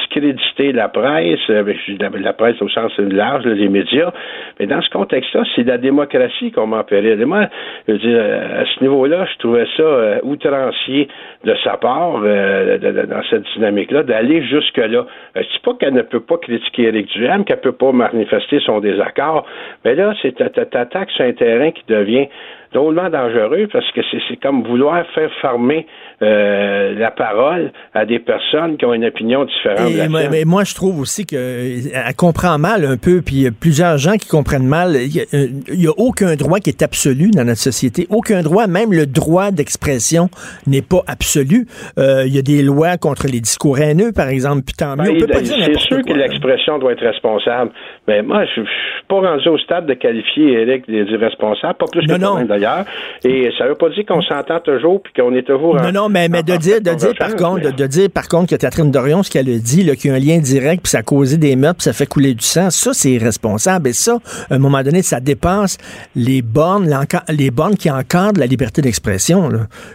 [0.00, 1.76] discréditer la presse, euh, ben,
[2.20, 4.12] la, presse au sens large, les médias,
[4.58, 6.76] mais dans ce contexte-là, c'est la démocratie qu'on met.
[6.90, 7.48] Et moi,
[7.86, 11.08] je veux dire, à ce niveau-là, je trouvais ça outrancier
[11.44, 15.06] de sa part, dans cette dynamique-là, d'aller jusque-là.
[15.36, 18.80] Je dis pas qu'elle ne peut pas critiquer Éric Duhem, qu'elle peut pas manifester son
[18.80, 19.46] désaccord,
[19.84, 22.28] mais là, c'est ta- ta- t'attaques sur un terrain qui devient
[22.72, 25.86] drôlement dangereux parce que c'est comme vouloir faire fermer
[26.22, 30.28] euh, la parole à des personnes qui ont une opinion différente de Et la sienne.
[30.30, 33.96] mais moi, je trouve aussi qu'elle comprend mal un peu, puis il y a plusieurs
[33.98, 34.96] gens qui comprennent mal.
[34.96, 38.06] Il y a- euh, a, aucun droit qui est absolu dans notre société.
[38.10, 40.28] Aucun droit, même le droit d'expression
[40.66, 41.66] n'est pas absolu.
[41.98, 45.04] Euh, il y a des lois contre les discours haineux, par exemple, puis tant mieux.
[45.04, 47.70] Ben, On peut pas il- dire c'est sûr que l'expression doit être responsable.
[48.10, 51.86] Mais moi, je, je suis pas rendu au stade de qualifier Eric des irresponsables, pas
[51.92, 52.26] plus que Non, non.
[52.32, 52.84] toi-même d'ailleurs.
[53.24, 56.08] Et ça veut pas dire qu'on s'entend toujours puis qu'on est toujours en- Non, non,
[56.08, 58.56] mais, mais de dire, de dire par contre, de, mais- de dire par contre que
[58.56, 61.02] Catherine Dorion, ce qu'elle a dit, qu'il y a un lien direct, puis ça a
[61.02, 63.88] causé des meurtres, puis ça fait couler du sang, ça, c'est irresponsable.
[63.88, 64.18] Et ça,
[64.50, 65.78] à un moment donné, ça dépasse
[66.16, 66.86] les bornes,
[67.28, 69.48] les bornes qui encadrent la liberté d'expression.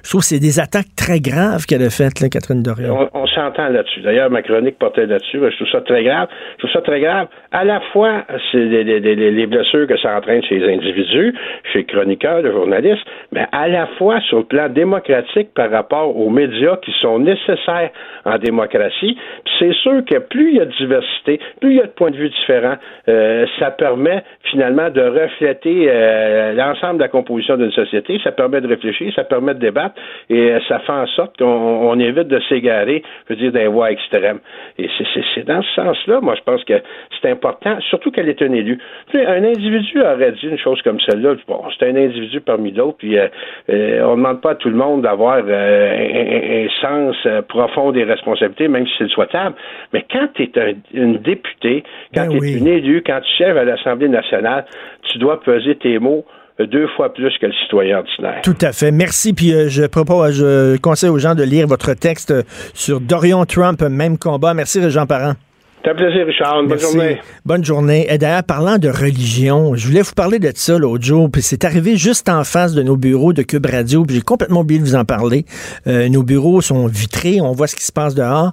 [0.03, 3.09] Je trouve que c'est des attaques très graves qu'elle a faites, là, Catherine Dorion.
[3.13, 4.01] On, on s'entend là-dessus.
[4.01, 5.39] D'ailleurs, ma chronique portait là-dessus.
[5.41, 6.27] Je trouve ça très grave.
[6.57, 7.27] Je trouve ça très grave.
[7.51, 8.04] À la fois,
[8.51, 11.33] c'est les, les- les- les blessures que ça entraîne chez les individus,
[11.71, 16.15] chez les chroniqueurs, les journalistes, mais à la fois sur le plan démocratique par rapport
[16.17, 17.91] aux médias qui sont nécessaires
[18.25, 19.17] en démocratie.
[19.59, 22.11] C'est sûr que plus il y a de diversité, plus il y a de points
[22.11, 22.75] de vue différents,
[23.07, 28.19] euh, ça permet finalement de refléter euh, l'ensemble de la composition d'une société.
[28.23, 29.95] Ça permet de réfléchir, ça permet de débattre
[30.29, 33.69] et euh, ça fait en sorte qu'on on évite de s'égarer, je veux dire, d'un
[33.69, 34.39] voie extrême.
[34.77, 34.89] Et
[35.33, 36.73] c'est dans ce sens-là, moi, je pense que
[37.21, 38.77] c'est important, surtout qu'elle est un élu.
[39.11, 41.35] Tu sais, un individu aurait dit une chose comme celle-là.
[41.47, 43.27] Bon, c'est un individu parmi d'autres, puis euh,
[43.69, 46.67] euh, on ne demande pas à tout le monde d'avoir euh, un, un- un
[47.13, 47.15] sens
[47.47, 49.55] profond des responsabilités, même si c'est le souhaitable.
[49.93, 52.57] Mais quand tu es une députée, quand Ben tu es oui.
[52.57, 54.65] une élue, quand tu chèves à l'Assemblée nationale,
[55.11, 56.25] tu dois peser tes mots
[56.57, 58.39] deux fois plus que le citoyen ordinaire.
[58.43, 58.89] Tout à fait.
[58.91, 59.33] Merci.
[59.33, 62.33] Puis euh, je propose, je conseille aux gens de lire votre texte
[62.73, 64.53] sur Dorion Trump, même combat.
[64.53, 65.33] Merci, Jean Parent.
[65.85, 66.55] C'est un plaisir, Richard.
[66.55, 66.83] Bonne Merci.
[66.83, 67.21] journée.
[67.45, 68.07] Bonne journée.
[68.09, 71.63] Et d'ailleurs, parlant de religion, je voulais vous parler de ça l'autre jour, puis c'est
[71.63, 74.85] arrivé juste en face de nos bureaux de Cube Radio, puis j'ai complètement oublié de
[74.85, 75.45] vous en parler.
[75.85, 78.51] Euh, nos bureaux sont vitrés, on voit ce qui se passe dehors.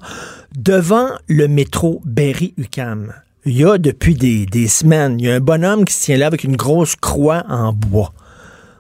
[0.58, 3.14] Devant le métro Berry-UQAM,
[3.46, 6.18] il y a depuis des, des semaines, il y a un bonhomme qui se tient
[6.18, 8.12] là avec une grosse croix en bois.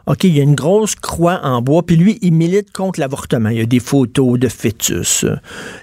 [0.06, 3.48] OK, il y a une grosse croix en bois, puis lui, il milite contre l'avortement.
[3.48, 5.36] Il y a des photos de fœtus, euh,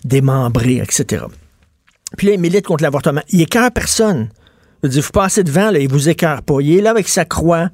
[0.04, 1.24] démembrés, etc.
[2.20, 3.22] Puis là, il milite contre l'avortement.
[3.30, 4.28] Il écœure personne.
[4.84, 6.56] Je veux vous passez devant, là, il vous écœure pas.
[6.60, 7.70] Il est là avec sa croix.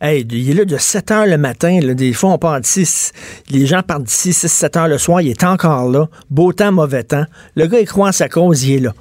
[0.00, 1.80] Hey, il est là de 7 heures le matin.
[1.82, 3.10] Des fois, on part d'ici.
[3.50, 5.20] Les gens partent d'ici 6, 7 heures le soir.
[5.20, 6.08] Il est encore là.
[6.30, 7.26] Beau temps, mauvais temps.
[7.56, 8.94] Le gars, il croit en sa cause, il est là.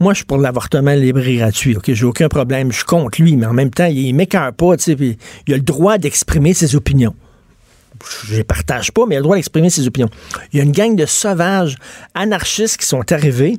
[0.00, 1.74] Moi, je suis pour l'avortement libre et gratuit.
[1.74, 2.72] OK, j'ai aucun problème.
[2.72, 5.96] Je suis contre lui, mais en même temps, il m'écœure pas, Il a le droit
[5.96, 7.14] d'exprimer ses opinions.
[8.26, 10.10] Je les partage pas, mais il a le droit d'exprimer ses opinions.
[10.52, 11.78] Il y a une gang de sauvages
[12.14, 13.58] anarchistes qui sont arrivés.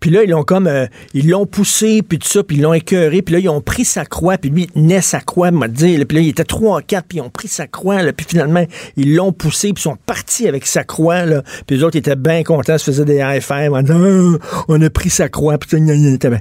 [0.00, 2.72] Puis là, ils l'ont comme, euh, ils l'ont poussé, puis tout ça, puis ils l'ont
[2.72, 5.68] écœuré, puis là, ils ont pris sa croix, puis lui, il tenait sa croix, m'a
[5.68, 8.12] dit, puis là, il était trois à quatre, puis ils ont pris sa croix, là,
[8.12, 8.64] puis finalement,
[8.96, 12.16] ils l'ont poussé, puis ils sont partis avec sa croix, là, puis les autres étaient
[12.16, 15.80] bien contents, se faisaient des five, en disant, Ah, on a pris sa croix, puis
[15.80, 16.40] bien.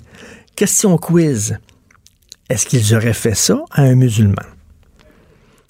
[0.55, 1.57] Question quiz.
[2.49, 4.35] Est-ce qu'ils auraient fait ça à un musulman?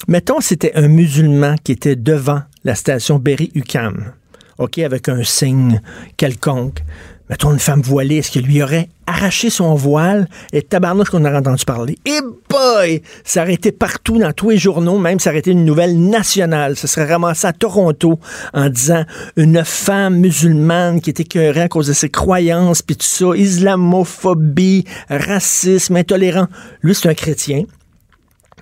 [0.07, 4.13] Mettons, c'était un musulman qui était devant la station Berry-UQAM,
[4.59, 5.81] OK, avec un signe
[6.17, 6.83] quelconque
[7.29, 10.27] mettons une femme voilée, est-ce qu'il lui aurait arraché son voile?
[10.53, 11.97] Et tabarnouche qu'on aurait entendu parler?
[12.05, 13.01] Et boy!
[13.23, 16.75] Ça aurait été partout dans tous les journaux, même ça aurait été une nouvelle nationale.
[16.75, 18.19] Ce serait ramassé à Toronto
[18.53, 19.03] en disant
[19.35, 24.85] une femme musulmane qui était écœurée à cause de ses croyances, puis tout ça, islamophobie,
[25.09, 26.47] racisme, intolérant.
[26.81, 27.63] Lui, c'est un chrétien.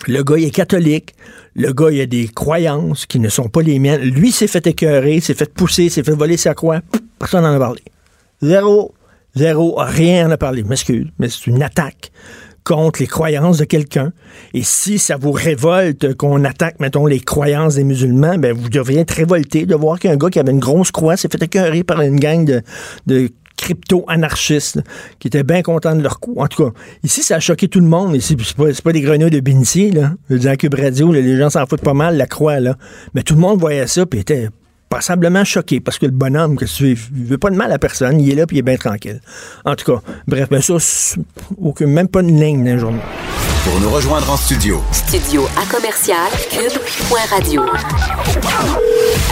[0.08, 1.16] Le gars, il est catholique.
[1.56, 4.02] Le gars, il a des croyances qui ne sont pas les miennes.
[4.02, 6.82] Lui s'est fait écœurer, s'est fait pousser, s'est fait voler sa croix.
[7.18, 7.82] Personne n'en a parlé.
[8.46, 8.94] Zéro,
[9.36, 10.64] zéro, rien à parler.
[10.64, 12.12] M'excuse, mais c'est une attaque
[12.64, 14.14] contre les croyances de quelqu'un.
[14.54, 19.00] Et si ça vous révolte qu'on attaque, mettons, les croyances des musulmans, ben vous devriez
[19.00, 22.02] être révolté de voir qu'un gars qui avait une grosse croix s'est fait écœurer par
[22.02, 22.62] une gang
[23.08, 24.82] de, crypto-anarchistes
[25.18, 26.36] qui étaient bien contents de leur coup.
[26.38, 28.16] En tout cas, ici, ça a choqué tout le monde.
[28.16, 30.12] Ici, c'est pas, pas des grenouilles de Binici, là.
[30.30, 32.76] Je veux dire, à Cube Radio, les gens s'en foutent pas mal, la croix, là.
[33.16, 34.50] Mais tout le monde voyait ça, puis était
[34.96, 38.22] passablement choqué parce que le bonhomme, que tu il veut pas de mal à personne,
[38.22, 39.20] il est là puis il est bien tranquille.
[39.66, 41.18] En tout cas, bref, ben ça, c'est
[41.62, 43.02] aucun- même pas une ligne d'un journal.
[43.66, 47.64] Pour nous rejoindre en studio, Studio à commercial cube.radio.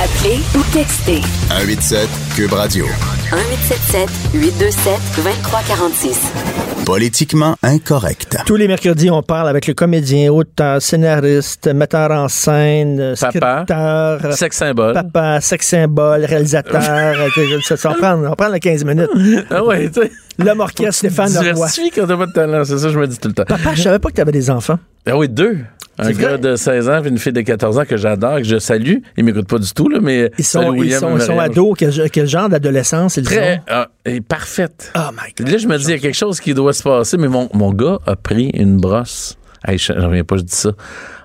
[0.04, 2.86] Appelez ou textez 187 Cube Radio.
[3.32, 6.73] 1877 827 2346.
[6.86, 8.38] Politiquement incorrect.
[8.46, 13.30] Tous les mercredis, on parle avec le comédien, auteur, scénariste, metteur en scène, Papa.
[13.66, 14.94] scripteur, Sex symbole.
[14.94, 16.82] papa, sex symbole, réalisateur.
[17.64, 19.10] ça, ça, on prend, on prend le 15 minutes.
[19.50, 20.12] Ah ouais, tu sais.
[20.40, 21.68] L'homme orchestre Stéphane Leroy.
[21.96, 23.46] Quand t'as pas de talent, c'est ça que je me dis tout le temps.
[23.46, 24.80] Papa, je savais pas que tu avais des enfants.
[25.06, 25.58] Ah oui, deux.
[26.00, 28.58] Un gars de 16 ans et une fille de 14 ans que j'adore, que je
[28.58, 28.96] salue.
[29.16, 30.32] Ils m'écoutent pas du tout, là, mais.
[30.40, 31.76] Ils sont, ils sont, ils ados.
[31.78, 33.58] Quel, quel genre d'adolescence ils Très.
[33.58, 33.62] ont?
[33.70, 34.92] ah, et parfaite.
[34.98, 35.50] Oh my God.
[35.50, 37.48] Là, je me dis, il y a quelque chose qui doit se passer, mais mon,
[37.54, 39.38] mon gars a pris une brosse.
[39.68, 40.72] Hey, je ne reviens pas, je dis ça.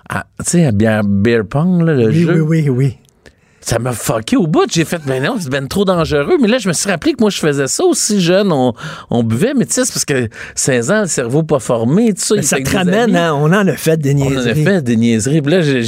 [0.07, 2.41] Ah, Tu sais, à beer Pong, là, le Oui, jeu?
[2.43, 2.97] oui, oui, oui.
[3.69, 4.65] Ça m'a fucké au bout.
[4.71, 6.37] J'ai fait, mais non, c'est ben trop dangereux.
[6.41, 8.51] Mais là, je me suis rappelé que moi, je faisais ça aussi jeune.
[8.51, 8.73] On,
[9.11, 12.21] on buvait, mais tu sais, c'est parce que 16 ans, le cerveau pas formé, tout
[12.21, 12.33] ça.
[12.33, 14.63] Mais il ça te ramène, hein, on en a fait des On en a niaiseries.
[14.63, 15.41] fait des niaiseries.
[15.43, 15.83] Puis là, j'ai-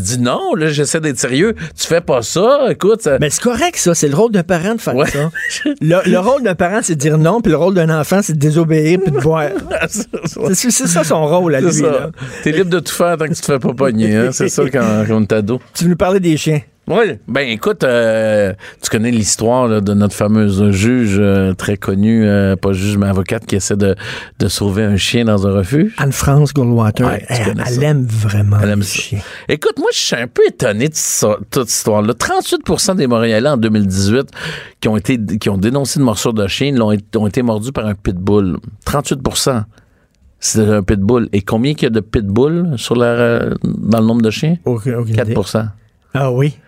[0.00, 0.54] dit non.
[0.54, 1.54] Là, j'essaie d'être sérieux.
[1.80, 2.66] Tu fais pas ça.
[2.68, 3.94] Écoute, ça- Mais c'est correct, ça.
[3.94, 5.08] C'est le rôle d'un parent de faire Ouais.
[5.08, 5.30] ça.
[5.80, 8.34] Le, le rôle d'un parent, c'est de dire non, puis le rôle d'un enfant, c'est
[8.34, 9.48] de désobéir puis de boire.
[10.52, 11.70] C'est c'est ça son rôle à lui.
[12.42, 14.14] T'es libre de tout faire tant que tu te fais pas pogner.
[14.14, 14.28] Hein?
[14.32, 15.58] C'est ça quand, quand on est ado.
[15.72, 16.60] Tu veux nous parler des chiens?
[16.86, 17.18] Oui.
[17.28, 22.72] Ben écoute, euh, tu connais l'histoire de notre fameuse juge euh, très connue, euh, pas
[22.74, 23.94] juge mais avocate qui essaie de,
[24.38, 25.94] de sauver un chien dans un refuge.
[25.96, 29.20] Anne-France Goldwater, Ouais, elle, aime vraiment Elle aime les chiens.
[29.48, 32.12] Écoute, moi, je suis un peu étonné de ça- toute cette histoire-là.
[32.12, 34.26] 38% des Montréalais en 2018
[34.80, 37.72] qui ont été qui ont dénoncé une morsure de chien l'ont été- ont été mordus
[37.72, 38.58] par un pitbull.
[38.86, 39.64] 38%
[40.38, 41.30] c'est un pitbull.
[41.32, 44.56] Et combien qu'il y a de pitbulls sur la, dans le nombre de chiens?
[44.66, 45.34] Aucune- aucune 4 idée.
[46.12, 46.58] Ah oui?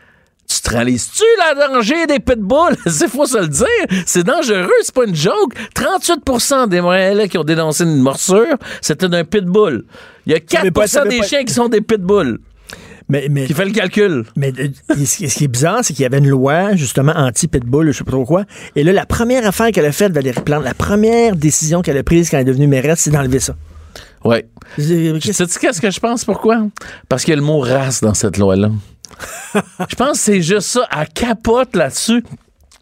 [0.49, 2.77] Tu te réalises-tu la danger des pitbulls?
[2.87, 4.03] C'est faut se le dire.
[4.07, 5.55] C'est dangereux, c'est pas une joke.
[5.75, 9.85] 38% des Montréalais qui ont dénoncé une morsure, c'était d'un pitbull.
[10.27, 12.39] Il y a 4 veut pas- des pas- chiens qui sont des pitbulls.
[13.09, 14.25] Mais, mais, Qui fait le calcul?
[14.35, 14.69] mais euh,
[15.05, 18.11] ce qui est bizarre, c'est qu'il y avait une loi, justement, anti-pitbull, je sais pas
[18.11, 18.45] trop quoi.
[18.75, 22.03] Et là, la première affaire qu'elle a faite, Valérie Plante, la première décision qu'elle a
[22.03, 23.55] prise quand elle est devenue mairesse, c'est d'enlever ça.
[24.25, 24.39] Oui.
[24.77, 26.25] Je- Tu sais qu'est-ce que je pense?
[26.25, 26.67] Pourquoi?
[27.09, 28.71] Parce qu'il y a le mot race dans cette loi-là.
[29.89, 30.89] Je pense que c'est juste ça.
[30.97, 32.25] Elle capote là-dessus.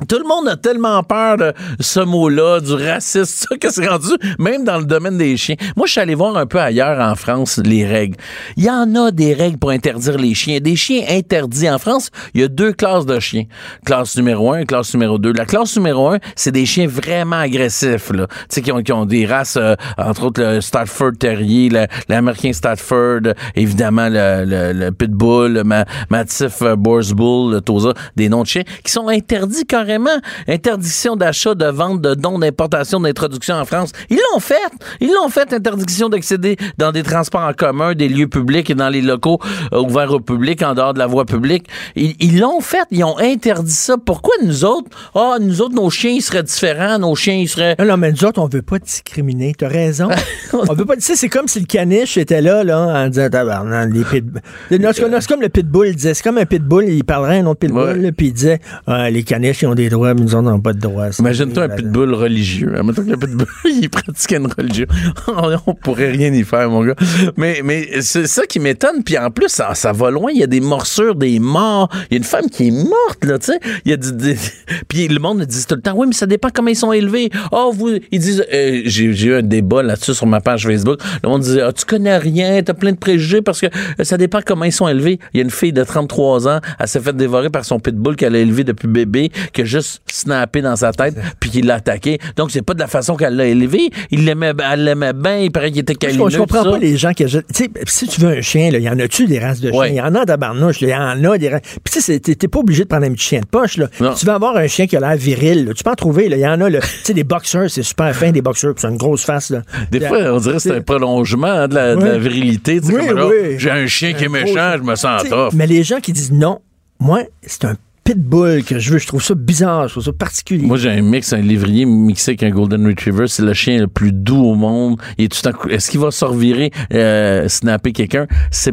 [0.09, 4.09] Tout le monde a tellement peur de ce mot-là, du racisme, ça, que c'est rendu,
[4.39, 5.55] même dans le domaine des chiens.
[5.77, 8.17] Moi, je suis allé voir un peu ailleurs en France les règles.
[8.57, 10.59] Il y en a des règles pour interdire les chiens.
[10.61, 11.71] Des chiens interdits.
[11.71, 13.45] En France, il y a deux classes de chiens.
[13.87, 15.33] Classe numéro un et classe numéro deux.
[15.33, 18.27] La classe numéro un, c'est des chiens vraiment agressifs, là.
[18.27, 21.71] Tu sais, qui ont, qui ont des races, euh, entre autres le Stafford Terrier,
[22.09, 23.21] l'Américain Stafford,
[23.55, 28.49] évidemment le, le, Pitbull, le Ma- Mastiff euh, Boers Bull, le Tosa, des noms de
[28.49, 30.11] chiens, qui sont interdits carrément.
[30.49, 33.93] Interdiction d'achat, de vente, de dons, d'importation, d'introduction en France.
[34.11, 34.55] Ils l'ont fait.
[35.01, 38.89] Ils l'ont fait, interdiction d'accéder dans des transports en commun, des lieux publics et dans
[38.89, 39.39] les locaux
[39.73, 41.67] euh, ouverts au public, en dehors de la voie publique.
[41.97, 42.85] Ils l'ont fait.
[42.91, 43.97] Ils ont interdit ça.
[43.99, 47.77] Pourquoi nous autres, ah, nous autres, nos chiens, ils seraient différents, nos chiens, ils seraient...
[47.79, 49.55] Non, non, mais nous autres, on veut pas discriminer.
[49.57, 50.09] T'as raison.
[50.53, 50.97] on veut pas.
[50.97, 54.43] Tu sais, c'est comme si le caniche était là, là, en disant, tabarnak, les pitbulls.
[54.71, 56.15] Non, C'est comme- le pitbull il disait.
[56.15, 59.23] C'est comme un pitbull, il parlerait à un autre pitbull, puis il disait, Ah, les
[59.23, 61.09] caniches, ils ont des droits, mais nous on n'a pas de droits.
[61.19, 62.73] Imagine-toi un pitbull religieux.
[62.79, 63.47] Imagine-toi que le pitbull,
[63.83, 64.87] il pratiquait une religion.
[65.67, 66.95] On pourrait rien y faire, mon gars.
[67.37, 69.03] Mais, mais c'est ça qui m'étonne.
[69.05, 70.31] Puis en plus, ça, ça va loin.
[70.33, 71.89] Il y a des morsures, des morts.
[72.11, 73.59] Il y a une femme qui est morte, là, tu sais.
[73.85, 74.37] Il y a du- des-
[74.89, 77.31] Puis le monde dit tout le temps, oui, mais ça dépend comment ils sont élevés.
[77.53, 81.01] Oh, vous, ils disent, euh, j'ai eu un débat là-dessus sur ma page Facebook.
[81.23, 84.17] Le monde disait, ah, tu connais rien, t'as plein de préjugés parce que euh, ça
[84.17, 85.19] dépend comment ils sont élevés.
[85.33, 88.17] Il y a une fille de 33 ans, elle s'est fait dévorer par son pitbull
[88.17, 91.75] qu'elle a élevé depuis bébé, qui a juste snappé dans sa tête, puis qui l'a
[91.77, 92.19] attaqué.
[92.37, 93.91] Donc, c'est pas de la façon qu'elle l'a élevé.
[94.11, 96.31] Il l'aimait, elle l'aimait bien, il paraît qu'il était câlineux.
[96.31, 97.47] je comprends pas les gens qui achètent.
[97.87, 99.79] Si tu veux un chien, il y en a-tu des races de chiens?
[99.81, 99.91] Ouais.
[99.91, 101.63] Il y en a tabarnouche, il y en a des races.
[101.85, 103.89] Puis tu sais, t'es pas obligé de prendre un petit chien de poche, là.
[104.17, 105.73] Tu veux avoir un chien qui a l'air viril, là.
[105.75, 106.27] Tu peux en trouver.
[106.31, 106.71] Il y en a.
[106.71, 109.63] Tu sais, des boxeurs, c'est super fin, des boxeurs, puis c'est une grosse face, là.
[109.91, 112.19] Des fois, on dirait que c'est un prolongement hein, de la, de la Ouais.
[112.19, 112.81] virilité.
[112.85, 113.59] Oui, oui.
[113.59, 115.53] J'ai un chien qui est méchant, je me sens tough.
[115.55, 116.61] Mais les gens qui disent non,
[117.01, 117.75] moi, c'est un
[118.05, 120.67] pitbull que je veux, je trouve ça bizarre, je trouve ça particulier.
[120.67, 123.27] Moi, j'ai un mix, un lévrier mixé avec un Golden Retriever.
[123.29, 125.01] C'est le chien le plus doux au monde.
[125.19, 128.27] Tout Est-ce qu'il va se revirer, euh, snapper quelqu'un?
[128.51, 128.73] C'est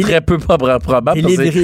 [0.00, 0.70] très peu probable.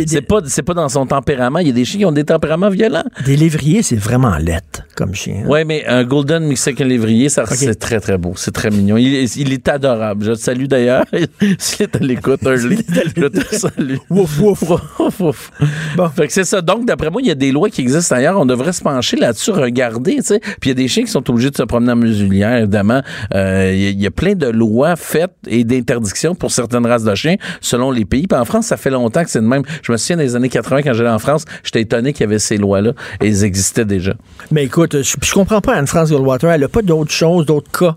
[0.07, 1.61] C'est pas, c'est pas dans son tempérament.
[1.61, 3.05] Il y a des chiens qui ont des tempéraments violents.
[3.25, 5.43] Des lévriers, c'est vraiment lettre comme chien.
[5.45, 5.49] hein.
[5.49, 8.33] Ouais, mais un Golden mixé avec un lévrier, ça, c'est très, très beau.
[8.37, 8.97] C'est très mignon.
[8.97, 10.25] Il, est- il est adorable.
[10.25, 11.05] Je te salue d'ailleurs.
[11.59, 13.97] S'il est à l'écoute, je te salue.
[14.11, 15.51] Wouf, wouf.
[15.97, 16.09] Bon.
[16.09, 16.61] Fait que c'est ça.
[16.61, 18.39] Donc, d'après moi, il y a des lois qui existent ailleurs.
[18.41, 20.41] On devrait se pencher là-dessus, regarder, tu sais.
[20.41, 23.03] Puis il y a des chiens qui sont obligés de se promener en muselière, évidemment.
[23.35, 26.87] Euh, Il y, a- il y a plein de lois faites et d'interdictions pour certaines
[26.87, 28.27] races de chiens selon les pays.
[28.27, 29.63] Puis en France, ça fait longtemps que c'est de même.
[29.83, 32.39] Je me souviens des années 80, quand j'allais en France, j'étais étonné qu'il y avait
[32.39, 34.15] ces lois-là et ils existaient déjà.
[34.51, 37.97] Mais écoute, je, je comprends pas Anne-France Goldwater, elle a pas d'autres choses, d'autres cas.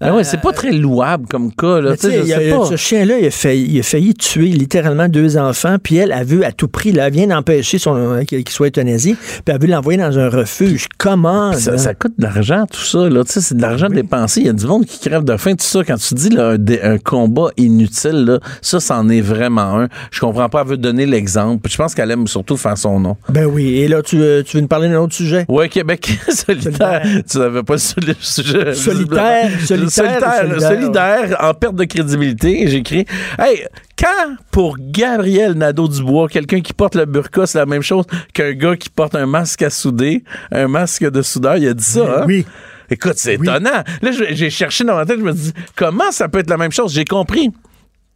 [0.00, 1.96] Ouais, c'est pas très louable comme cas, là.
[1.96, 2.66] Sais, je a- pas.
[2.66, 6.24] ce chien-là, il a, failli, il a failli tuer littéralement deux enfants, puis elle a
[6.24, 9.54] vu à tout prix, là, elle vient d'empêcher son- euh, qu'il soit euthanasié, puis elle
[9.54, 10.86] a vu l'envoyer dans un refuge.
[10.98, 11.52] Comment?
[11.52, 13.08] Ça, coûte de l'argent, tout ça.
[13.08, 13.24] Là.
[13.24, 14.40] Tu sais, c'est de l'argent dépensé.
[14.40, 15.84] Il y a du monde qui crève de faim, tout ça.
[15.84, 19.88] Quand tu dis là, un, combat inutile, là, ça, c'en est vraiment un.
[20.10, 21.68] Je comprends pas, elle veut donner l'exemple.
[21.70, 23.16] Je pense qu'elle aime surtout faire son nom.
[23.28, 25.44] Ben oui, et là, tu, euh, tu veux nous parler d'un autre sujet?
[25.48, 27.02] Ouais, Québec solitaire.
[27.28, 28.16] Tu n'avais pas le sujet.
[28.20, 30.68] Solitaire, solitaire, solitaire, solidaire.
[30.68, 32.66] solidaire, en perte de crédibilité.
[32.68, 33.04] J'écris,
[33.38, 33.64] hey,
[33.98, 38.76] quand pour Gabriel Nadeau-Dubois, quelqu'un qui porte le burqa, c'est la même chose qu'un gars
[38.76, 42.24] qui porte un masque à souder, un masque de soudeur, il a dit ça, hein?
[42.26, 42.46] Oui.
[42.90, 43.82] Écoute, c'est étonnant.
[44.00, 46.72] Là, j'ai cherché dans ma tête, je me dis, comment ça peut être la même
[46.72, 46.92] chose?
[46.94, 47.50] J'ai compris.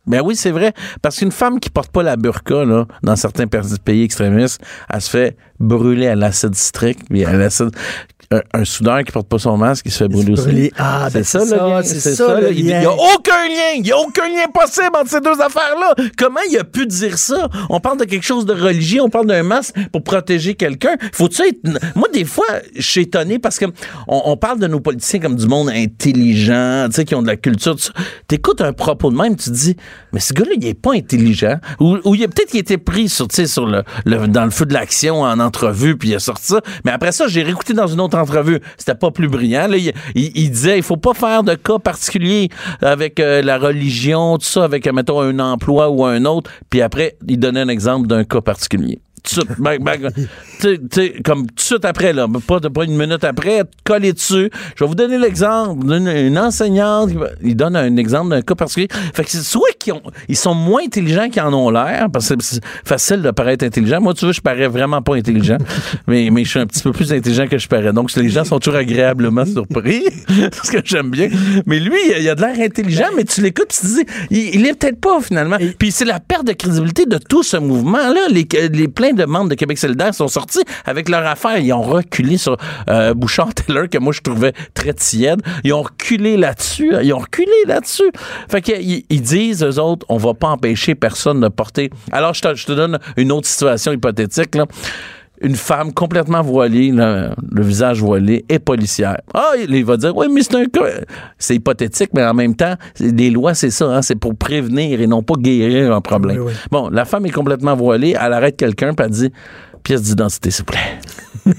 [0.06, 0.72] Ben oui, c'est vrai.
[1.00, 4.60] Parce qu'une femme qui porte pas la burqa, là, dans certains pays extrémistes,
[4.92, 7.70] elle se fait brûler à l'acide citrique, puis à l'acide.
[8.30, 10.72] Un, un soudeur qui porte pas son masque, il se fait brûler aussi.
[10.78, 11.82] Ah, ben c'est c'est ça, le ça, lien.
[11.82, 12.52] c'est ça, le.
[12.54, 13.72] Il n'y a aucun lien.
[13.76, 15.94] Il n'y a aucun lien possible entre ces deux affaires-là.
[16.16, 17.50] Comment il a pu dire ça?
[17.68, 20.96] On parle de quelque chose de religieux, on parle d'un masque pour protéger quelqu'un.
[21.12, 21.58] Faut-tu être.
[21.94, 23.66] Moi, des fois, je suis étonné parce que
[24.08, 27.26] on, on parle de nos politiciens comme du monde intelligent, tu sais, qui ont de
[27.26, 27.76] la culture.
[27.76, 27.92] tout ça.
[28.28, 29.76] T'écoutes un propos de même, tu te dis,
[30.14, 31.58] mais ce gars-là, il est pas intelligent.
[31.80, 34.72] Ou, ou peut-être qu'il était pris sur, tu sur le, le- dans le feu de
[34.72, 36.54] l'action en entrevue, puis a sorti.
[36.84, 38.60] Mais après ça, j'ai réécouté dans une autre entrevue.
[38.78, 39.68] C'était pas plus brillant.
[39.72, 42.48] Il, il- il disait, il faut pas faire de cas particuliers
[42.80, 46.50] avec euh, la religion, tout ça, avec, euh, mettons, un emploi ou un autre.
[46.70, 49.00] Puis après, il donnait un exemple d'un cas particulier.
[49.22, 50.08] Tout de
[50.60, 54.50] tu sais, comme tout de suite après, là, pas, pas une minute après, coller dessus.
[54.76, 57.10] Je vais vous donner l'exemple d'une une enseignante.
[57.42, 58.88] Il donne un exemple d'un cas particulier.
[59.14, 62.28] Fait que c'est soit qu'ils ont- ils sont moins intelligents qu'ils en ont l'air, parce
[62.28, 64.00] que c'est facile de paraître intelligent.
[64.00, 65.58] Moi, tu vois, je parais vraiment pas intelligent,
[66.06, 67.92] mais, mais je suis un petit peu plus intelligent que je parais.
[67.92, 70.04] Donc, les gens sont toujours agréablement surpris,
[70.50, 71.28] parce que j'aime bien.
[71.66, 74.66] Mais lui, il a de l'air intelligent, mais tu l'écoutes, tu te dis, il, il
[74.66, 75.56] est peut-être pas finalement.
[75.78, 78.28] Puis c'est la perte de crédibilité de tout ce mouvement-là.
[78.30, 81.58] Les, les plein plein de membres de Québec solidaire sont sortis avec leur affaire.
[81.58, 82.56] Ils ont reculé sur
[82.88, 85.42] euh, Bouchard-Taylor, que moi, je trouvais très tiède.
[85.64, 86.94] Ils ont reculé là-dessus.
[87.02, 88.10] Ils ont reculé là-dessus.
[88.48, 91.90] Fait qu'ils ils disent, eux autres, on va pas empêcher personne de porter.
[92.10, 94.66] Alors, je te, je te donne une autre situation hypothétique, là
[95.42, 99.18] une femme complètement voilée, là, le visage voilé, est policière.
[99.34, 100.86] Ah, il va dire, oui, mais c'est un cas.
[101.38, 105.06] C'est hypothétique, mais en même temps, les lois, c'est ça, hein, c'est pour prévenir et
[105.06, 106.38] non pas guérir un problème.
[106.38, 106.52] Oui, oui.
[106.70, 109.32] Bon, la femme est complètement voilée, elle arrête quelqu'un, puis elle dit,
[109.82, 110.98] pièce d'identité, s'il vous plaît.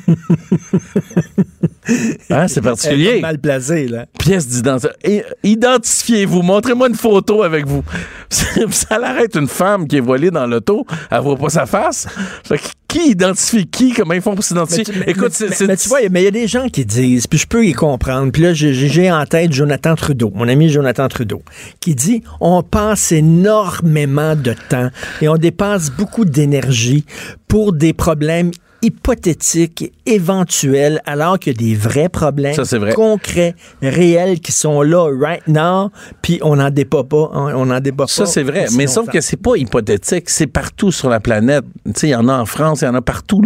[2.30, 3.20] hein, c'est particulier.
[3.22, 4.06] mal placée, là.
[4.20, 5.24] Pièce d'identité.
[5.44, 6.42] Identifiez-vous.
[6.42, 7.84] Montrez-moi une photo avec vous.
[8.30, 10.86] ça l'arrête une femme qui est voilée dans l'auto.
[11.12, 12.08] Elle voit pas sa face.
[12.44, 13.92] Fait que qui identifie qui?
[13.92, 14.86] Comment ils font pour s'identifier?
[15.08, 17.26] Écoute, mais- c'est- mais- mais tu vois, mais il y a des gens qui disent,
[17.26, 18.32] puis je peux y comprendre.
[18.32, 21.42] Puis là, j'ai en tête Jonathan Trudeau, mon ami Jonathan Trudeau,
[21.80, 24.90] qui dit on passe énormément de temps
[25.22, 27.04] et on dépense beaucoup d'énergie
[27.48, 28.52] pour des problèmes
[28.84, 32.94] hypothétiques, éventuels, alors qu'il y a des vrais problèmes Ça, vrai.
[32.94, 35.90] concrets, réels, qui sont là right now,
[36.22, 37.32] puis on n'en débat pas.
[37.34, 38.08] hein, On n'en débat pas.
[38.12, 38.66] Ça, c'est vrai.
[38.76, 40.30] Mais sauf que c'est pas hypothétique.
[40.30, 41.64] C'est partout sur la planète.
[42.02, 43.42] Il y en a en France, il y en a partout.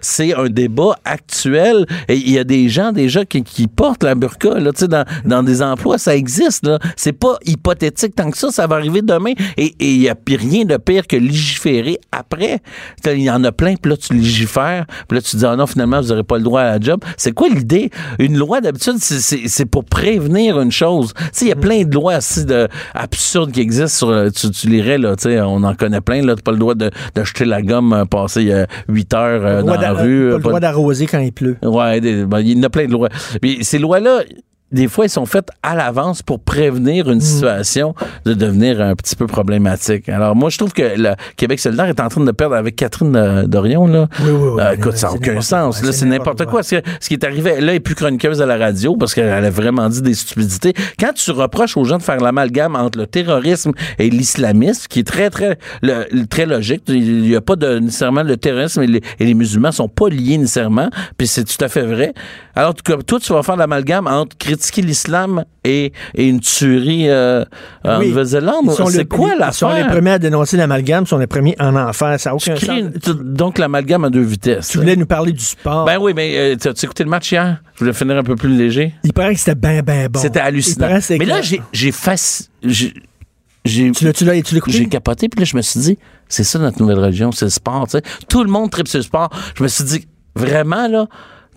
[0.00, 1.86] C'est- un débat actuel.
[2.08, 5.42] Et il y a des gens déjà qui, qui portent la burqa, là, dans, dans
[5.42, 5.98] des emplois.
[5.98, 6.68] Ça existe.
[6.96, 8.50] C'est pas hypothétique tant que ça.
[8.50, 9.32] Ça va arriver demain.
[9.56, 12.60] Et il y a rien de pire que légiférer après.
[13.06, 14.79] Il y en a plein, puis là, tu légifères.
[15.08, 17.02] Puis là, tu dis, ah non, finalement, vous n'aurez pas le droit à la job.
[17.16, 17.90] C'est quoi l'idée?
[18.18, 21.12] Une loi, d'habitude, c'est- pour prévenir une chose.
[21.16, 24.30] Tu sais, il y a plein de lois assez de, absurdes qui existent sur, le-
[24.32, 26.34] tu, tu lirais, là, tu sais, on en connaît plein, là.
[26.34, 29.62] T'as pas le droit de, de jeter la gomme euh, passer euh, 8 heures euh,
[29.62, 29.96] Pas dans la rue.
[29.96, 31.56] pas euh, le pas- droit d'arroser quand il pleut.
[31.62, 33.08] Ouais, des- ben, il y en a plein de lois.
[33.40, 34.20] Puis ces lois-là,
[34.72, 37.12] des fois, elles sont faites à l'avance pour prévenir Mm.
[37.12, 37.94] une situation
[38.24, 40.08] de devenir un petit peu problématique.
[40.08, 43.14] Alors, moi, je trouve que le Québec solidaire est en train de perdre avec Catherine
[43.16, 44.08] euh, Dorion, là.
[44.20, 44.60] Oui, oui, oui.
[44.62, 45.82] Euh, écoute, ça n'a aucun sens.
[45.82, 46.62] Là, C'est n'importe quoi.
[46.62, 46.76] Ce,
[47.08, 50.02] qui est arrivé, elle est plus chroniqueuse à la radio parce qu'elle a vraiment dit
[50.02, 50.74] des stupidités.
[50.98, 55.06] Quand tu reproches aux gens de faire l'amalgame entre le terrorisme et l'islamisme, qui est
[55.06, 59.00] très, très, le- très logique, il n'y a pas de, nécessairement le terrorisme et les,
[59.18, 62.12] et les musulmans sont pas liés nécessairement, puis c'est tout à fait vrai.
[62.54, 67.44] Alors, toi, tu vas faire l'amalgame entre critiquer l'islam et, et une tuerie euh,
[67.84, 68.00] en.
[68.02, 68.70] Nouvelle-Zélande?
[68.90, 69.92] C'est quoi Ils sont les l'affaire?
[69.92, 72.18] premiers à dénoncer l'amalgame, sont les premiers en enfer.
[72.20, 72.82] Ça aucun sens.
[73.22, 74.68] donc l'amalgame à deux vitesses.
[74.68, 75.84] Tu voulais nous parler du sport.
[75.86, 77.62] Ben oui, mais euh, tu as écouté le match hier?
[77.74, 78.92] Je voulais finir un peu plus léger.
[79.04, 80.20] Il paraît que c'était bien, bien bon.
[80.20, 80.88] C'était hallucinant.
[81.10, 81.42] Mais là, clair.
[81.42, 82.92] j'ai j'ai fasc- j'ai
[83.64, 84.76] j'ai Tu l'as, tu l'as, tu l'as écouté?
[84.78, 85.98] j'ai capoté, puis là, je me suis dit,
[86.28, 88.02] c'est ça notre nouvelle religion, c'est le sport, tu sais.
[88.28, 89.28] Tout le monde tripe sur le sport.
[89.54, 91.06] Je me suis dit, vraiment, là,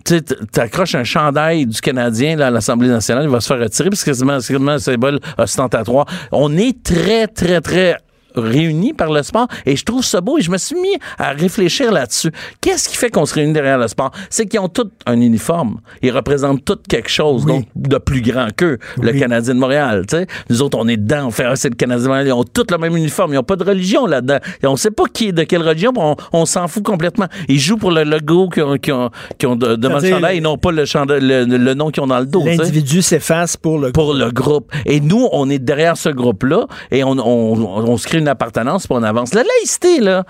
[0.04, 3.88] tu t'accroches un chandail du Canadien là, à l'Assemblée nationale, il va se faire retirer,
[3.90, 6.06] parce que c'est quasiment- un symbole ostentatoire.
[6.30, 7.96] On est très, très, très
[8.36, 11.30] réunis par le sport et je trouve ça beau et je me suis mis à
[11.30, 12.30] réfléchir là-dessus.
[12.60, 14.10] Qu'est-ce qui fait qu'on se réunit derrière le sport?
[14.30, 15.80] C'est qu'ils ont tous un uniforme.
[16.02, 17.52] Ils représentent tous quelque chose, Oui.
[17.52, 19.12] donc de plus grand qu'eux, le.
[19.14, 20.04] Canadien de Montréal.
[20.08, 20.26] tu sais.
[20.50, 22.26] Nous autres, on est dedans, on fait ah, c'est le Canadien de Montréal.
[22.26, 23.32] Ils ont tous le même uniforme.
[23.32, 24.38] Ils n'ont pas de religion là-dedans.
[24.62, 27.26] Et on sait pas qui est de quelle religion, on, on s'en fout complètement.
[27.48, 30.16] Ils jouent pour le logo qu'ils ont, qu'ils ont, qu'ils ont de- devant le C'est-à-dire,
[30.16, 32.44] chandail et non pas le, chandail, le, le nom qu'ils ont dans le dos.
[32.44, 34.70] L'individu s'efface pour le pour le groupe.
[34.84, 37.18] Et nous, on est derrière ce groupe-là et on, on,
[37.62, 39.34] on- on se crée une appartenance puis on avance.
[39.34, 40.24] La laïcité, là,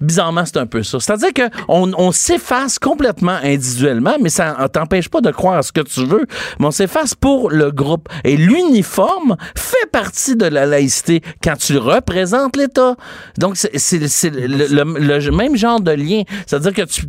[0.00, 1.00] bizarrement, c'est un peu ça.
[1.00, 5.72] C'est-à-dire qu'on on s'efface complètement individuellement, mais ça ne t'empêche pas de croire à ce
[5.72, 6.26] que tu veux,
[6.58, 8.08] mais on s'efface pour le groupe.
[8.24, 12.96] Et l'uniforme fait partie de la laïcité quand tu représentes l'État.
[13.38, 13.98] Donc, c'est
[14.30, 16.22] le même genre de lien.
[16.46, 17.06] C'est-à-dire que tu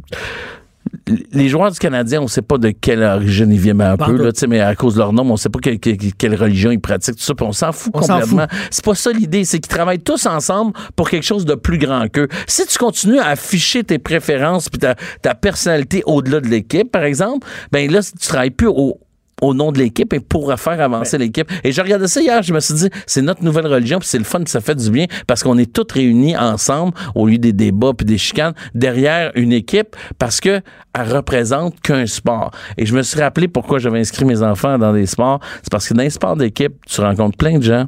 [1.31, 4.31] les joueurs du Canadien, on sait pas de quelle origine ils viennent un peu, là,
[4.31, 6.71] tu sais, mais à cause de leur nom, on sait pas que- que- quelle religion
[6.71, 8.47] ils pratiquent, tout ça, puis on s'en fout On complètement.
[8.71, 12.07] C'est pas ça l'idée, c'est qu'ils travaillent tous ensemble pour quelque chose de plus grand
[12.11, 12.27] qu'eux.
[12.47, 17.03] Si tu continues à afficher tes préférences puis ta, ta personnalité au-delà de l'équipe, par
[17.03, 18.99] exemple, ben là, tu travailles plus au
[19.41, 21.49] au nom de l'équipe et pour faire avancer l'équipe.
[21.63, 24.17] Et je regardais ça hier, je me suis dit, c'est notre nouvelle religion, puis c'est
[24.17, 27.53] le fun, ça fait du bien, parce qu'on est tous réunis ensemble, au lieu des
[27.53, 30.61] débats puis des chicanes, derrière une équipe, parce que
[30.93, 32.51] elle représente qu'un sport.
[32.77, 35.39] Et je me suis rappelé pourquoi j'avais inscrit mes enfants dans des sports.
[35.61, 37.85] C'est parce que dans les sports d'équipe, tu rencontres plein de gens.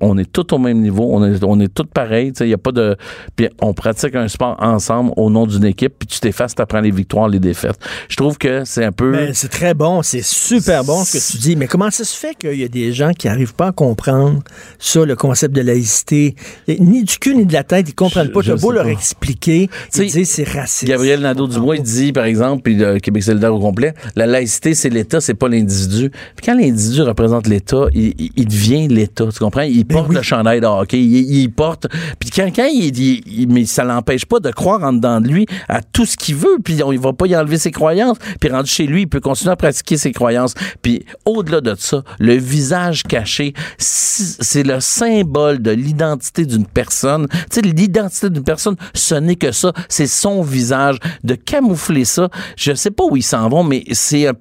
[0.00, 1.08] On est tous au même niveau.
[1.10, 2.32] On est, on est tous pareils.
[2.40, 2.96] Il y a pas de.
[3.34, 5.94] Puis on pratique un sport ensemble au nom d'une équipe.
[5.98, 7.78] Puis tu t'effaces, tu apprends les victoires, les défaites.
[8.08, 9.10] Je trouve que c'est un peu.
[9.10, 12.04] Ben, c'est très bon, c'est super super bon ce que tu dis, mais comment ça
[12.04, 14.40] se fait qu'il y a des gens qui n'arrivent pas à comprendre
[14.78, 16.36] ça, le concept de laïcité?
[16.68, 18.40] Ni du cul ni de la tête, ils comprennent pas.
[18.40, 18.90] Je- je beau leur pas.
[18.90, 20.84] expliquer, sais, ils disent c'est raciste.
[20.84, 24.90] Gabriel Nadeau-Dubois il dit, par exemple, puis le Québec solidaire au complet, la laïcité, c'est
[24.90, 26.10] l'État, c'est pas l'individu.
[26.36, 29.62] Puis quand l'individu représente l'État, il, devient l'État, tu comprends?
[29.62, 30.14] Il porte oui.
[30.14, 31.86] le chandail de hockey, il, il porte...
[32.20, 35.26] Puis quand, quand il, il- il- Mais ça l'empêche pas de croire en dedans de
[35.28, 38.18] lui à tout ce qu'il veut, puis on, il va pas y enlever ses croyances.
[38.40, 40.54] Puis rendu chez lui, il peut continuer à pratiquer ses croyances.
[40.82, 47.28] Puis au-delà de ça, le visage caché, c'est le symbole de l'identité d'une personne.
[47.50, 49.72] Tu sais, l'identité d'une personne, ce n'est que ça.
[49.88, 50.98] C'est son visage.
[51.24, 54.34] De camoufler ça, je sais pas où ils s'en vont, mais c'est un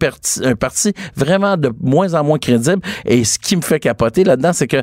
[0.43, 2.81] un parti vraiment de moins en moins crédible.
[3.05, 4.81] Et ce qui me fait capoter là-dedans, c'est que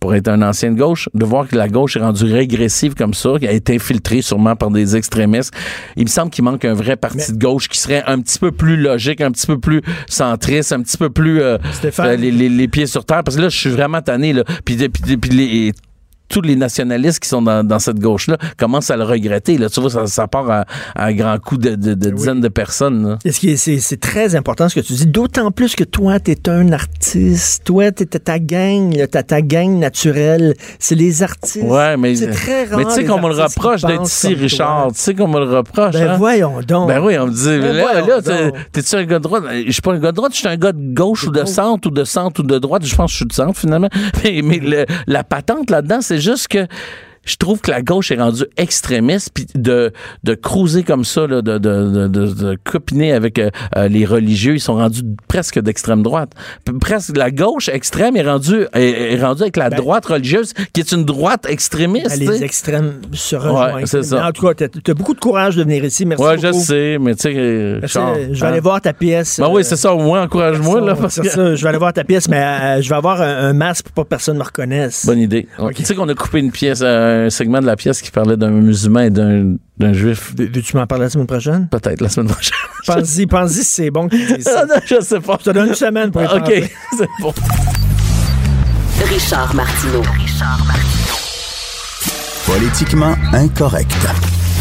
[0.00, 3.14] pour être un ancien de gauche, de voir que la gauche est rendue régressive comme
[3.14, 5.52] ça, qu'elle est infiltrée sûrement par des extrémistes,
[5.96, 8.50] il me semble qu'il manque un vrai parti de gauche qui serait un petit peu
[8.52, 12.06] plus logique, un petit peu plus centriste, un petit peu plus euh, Stéphane?
[12.06, 13.22] euh, les, les- les pieds sur terre.
[13.24, 14.32] Parce que là, je suis vraiment tanné.
[14.32, 14.44] Là.
[14.64, 15.72] Puis, puis, puis les-
[16.32, 19.58] tous les nationalistes qui sont dans, dans cette gauche-là commencent à le regretter.
[19.58, 19.68] Là.
[19.68, 20.64] Tu vois, ça, ça part à,
[20.96, 23.18] à un grand coup de, de- de dizaines de personnes.
[23.30, 27.64] C'est très important ce que tu dis, d'autant plus que toi, tu es un artiste.
[27.64, 30.54] Toi, tu ta gang, tu ta gang naturelle.
[30.78, 31.64] C'est les artistes.
[31.64, 32.78] Ouais, mais, c'est très rare.
[32.78, 34.34] mais tu sais qu'on me le reproche d'être ici.
[34.34, 34.88] Richard.
[34.92, 35.92] Tu sais qu'on me le reproche.
[35.94, 36.16] Ben hein?
[36.16, 36.88] voyons donc.
[36.88, 39.44] Ben oui, on me dit, Ben là, là, t'es-tu un gars de droite?
[39.66, 41.44] Je suis pas un gars de droite, je suis un gars de gauche ou de
[41.44, 42.84] centre ou de centre ou de droite.
[42.86, 43.88] Je pense que je suis de centre, finalement.
[44.24, 46.66] Mais, mais le- la patente là-dedans, c'est juste que
[47.24, 49.92] je trouve que la gauche est rendue extrémiste, puis de,
[50.24, 54.04] de cruiser comme ça, là, de, de, de, de- de copiner avec euh, euh, les
[54.04, 56.32] religieux, ils sont rendus presque d'extrême droite.
[56.80, 60.80] Presque la gauche extrême est rendue, est, est rendue avec la Ben- droite religieuse, qui
[60.80, 62.18] est une droite extrémiste.
[62.18, 63.74] Ben, les extrêmes se rejoignent.
[63.76, 64.26] Ouais, c'est ça.
[64.26, 66.04] En tout cas, tu as, beaucoup de courage de venir ici.
[66.04, 68.48] Merci Ouais, je sais, mais tu sais, euh, je vais hein?
[68.50, 69.38] aller voir ta pièce.
[69.38, 71.28] Ben euh, oui, c'est ça, au moins, encourage-moi, là, parce que...
[71.28, 73.84] ça, je vais aller voir ta pièce, mais euh, je vais avoir un, un masque
[73.86, 75.06] pour pas que personne me reconnaisse.
[75.06, 75.46] Bonne idée.
[75.58, 75.74] Ok.
[75.74, 78.36] Tu sais qu'on a coupé une pièce, euh, un segment de la pièce qui parlait
[78.36, 80.34] d'un musulman et d'un d'un juif.
[80.36, 81.68] Veux-tu m'en parler la semaine prochaine?
[81.68, 82.56] Peut-être la semaine prochaine.
[82.86, 84.66] Pense-y, pense-y si c'est bon que tu dises Ah ça.
[84.68, 85.36] non, je sais pas.
[85.40, 87.32] Je te donne une semaine pour y OK, c'est bon.
[89.08, 90.02] Richard Martineau.
[92.46, 93.96] Politiquement incorrect.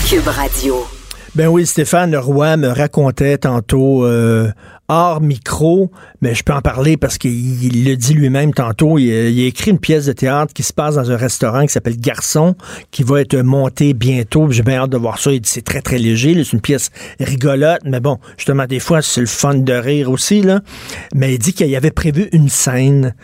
[0.08, 0.86] Cube Radio.
[1.34, 4.52] Ben oui, Stéphane Roy me racontait tantôt euh,
[4.94, 5.90] hors micro,
[6.22, 8.98] mais je peux en parler parce qu'il il le dit lui-même tantôt.
[8.98, 11.62] Il, a- il a écrit une pièce de théâtre qui se passe dans un restaurant
[11.62, 12.56] qui s'appelle Garçon,
[12.92, 14.52] qui va être montée bientôt.
[14.52, 15.32] J'ai bien hâte de voir ça.
[15.32, 16.34] Il dit c'est très très léger.
[16.44, 16.90] C'est une pièce
[17.22, 20.60] rigolote, mais bon, justement des fois c'est le fun de rire aussi là.
[21.16, 23.16] Mais il dit qu'il avait prévu une scène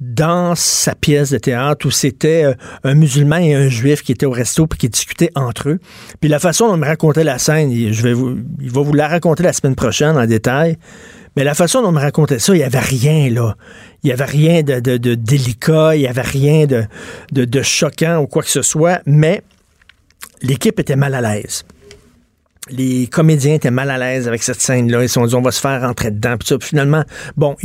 [0.00, 4.26] dans sa pièce de théâtre où c'était euh, un musulman et un juif qui étaient
[4.26, 5.78] au resto puis qui discutaient entre eux.
[6.20, 8.94] Puis la façon dont il me racontait la scène, je vais vous, il va vous
[8.94, 10.78] la raconter la semaine prochaine en détail.
[11.36, 13.56] Mais la façon dont il me racontait ça, il n'y avait rien, là.
[14.02, 14.80] Il n'y avait rien de,
[15.14, 19.42] délicat, il n'y avait rien de choquant ou quoi que ce soit, mais
[20.42, 21.64] l'équipe était mal à l'aise
[22.70, 25.02] les comédiens étaient mal à l'aise avec cette scène-là.
[25.02, 26.36] Ils se sont dit, on va se faire rentrer dedans.
[26.38, 27.04] Puis ça, puis finalement,
[27.36, 27.56] bon,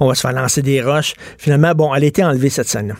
[0.00, 1.14] on va se faire lancer des roches.
[1.38, 2.94] Finalement, bon, elle a été enlevée, cette scène-là.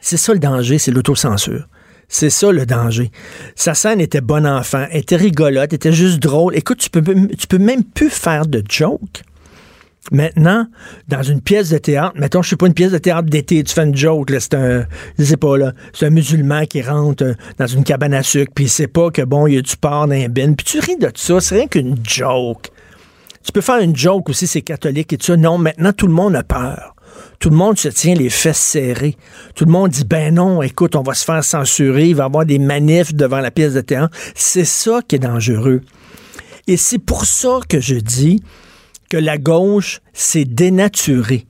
[0.00, 1.68] C'est ça le danger, c'est l'autocensure.
[2.08, 3.10] C'est ça le danger.
[3.54, 6.54] Sa scène était bon enfant, était rigolote, était juste drôle.
[6.56, 7.02] Écoute, tu peux,
[7.38, 9.22] tu peux même plus faire de joke.
[10.10, 10.66] Maintenant,
[11.06, 13.72] dans une pièce de théâtre, mettons, je sais pas, une pièce de théâtre d'été, tu
[13.72, 14.84] fais une joke, là, c'est un,
[15.16, 19.10] c'est un musulman qui rentre euh, dans une cabane à sucre, puis il sait pas
[19.10, 21.40] que, bon, il y a du porc dans un bin, puis tu ris de ça,
[21.40, 22.70] c'est rien qu'une joke.
[23.44, 25.36] Tu peux faire une joke aussi, c'est catholique et tout ça.
[25.36, 26.94] Non, maintenant, tout le monde a peur.
[27.38, 29.16] Tout le monde se tient les fesses serrées.
[29.54, 32.26] Tout le monde dit, ben non, écoute, on va se faire censurer, il va y
[32.26, 34.16] avoir des manifs devant la pièce de théâtre.
[34.34, 35.80] C'est ça qui est dangereux.
[36.68, 38.42] Et c'est pour ça que je dis
[39.12, 41.44] que la gauche s'est dénaturée.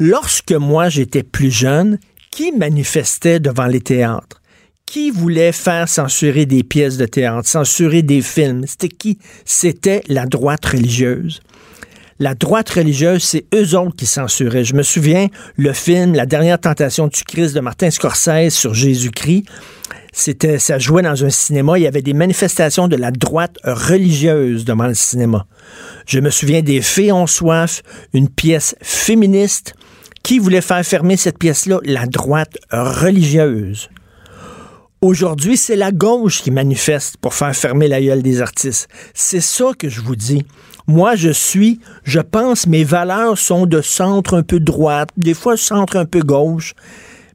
[0.00, 2.00] Lorsque moi j'étais plus jeune,
[2.32, 4.42] qui manifestait devant les théâtres?
[4.84, 8.64] Qui voulait faire censurer des pièces de théâtre, censurer des films?
[8.66, 9.20] C'était qui?
[9.44, 11.40] C'était la droite religieuse.
[12.20, 14.64] La droite religieuse, c'est eux autres qui censuraient.
[14.64, 19.44] Je me souviens, le film La dernière tentation du Christ de Martin Scorsese sur Jésus-Christ,
[20.12, 21.78] c'était, ça jouait dans un cinéma.
[21.78, 25.46] Il y avait des manifestations de la droite religieuse devant le cinéma.
[26.06, 29.74] Je me souviens des Fées ont soif, une pièce féministe.
[30.24, 31.78] Qui voulait faire fermer cette pièce-là?
[31.84, 33.88] La droite religieuse.
[35.00, 38.88] Aujourd'hui, c'est la gauche qui manifeste pour faire fermer la gueule des artistes.
[39.14, 40.44] C'est ça que je vous dis.
[40.88, 45.56] Moi, je suis, je pense, mes valeurs sont de centre un peu droite, des fois
[45.56, 46.74] centre un peu gauche.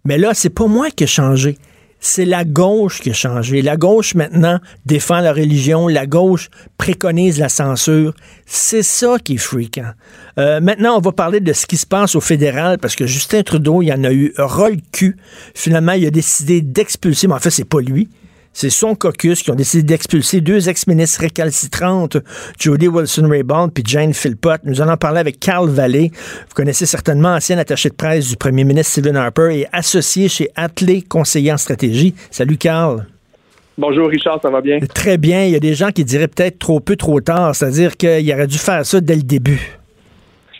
[0.03, 1.57] Mais là, c'est pas moi qui ai changé.
[2.03, 3.61] C'est la gauche qui a changé.
[3.61, 5.87] La gauche, maintenant, défend la religion.
[5.87, 8.13] La gauche préconise la censure.
[8.45, 9.91] C'est ça qui est fréquent.
[10.37, 13.41] Euh, maintenant, on va parler de ce qui se passe au fédéral parce que Justin
[13.43, 15.15] Trudeau, il en a eu ras le cul.
[15.55, 18.09] Finalement, il a décidé d'expulser, mais en fait, c'est pas lui.
[18.53, 22.17] C'est son caucus qui ont décidé d'expulser deux ex-ministres récalcitrantes,
[22.59, 24.61] Jody Wilson-Raybould puis Jane Philpott.
[24.63, 26.11] Nous allons parler avec Carl Vallée.
[26.13, 30.49] Vous connaissez certainement ancien attaché de presse du premier ministre Stephen Harper et associé chez
[30.55, 32.13] Atley, conseiller en stratégie.
[32.29, 33.07] Salut Carl.
[33.75, 34.79] Bonjour Richard, ça va bien?
[34.93, 35.45] Très bien.
[35.45, 38.45] Il y a des gens qui diraient peut-être trop peu, trop tard, c'est-à-dire qu'il aurait
[38.45, 39.79] dû faire ça dès le début.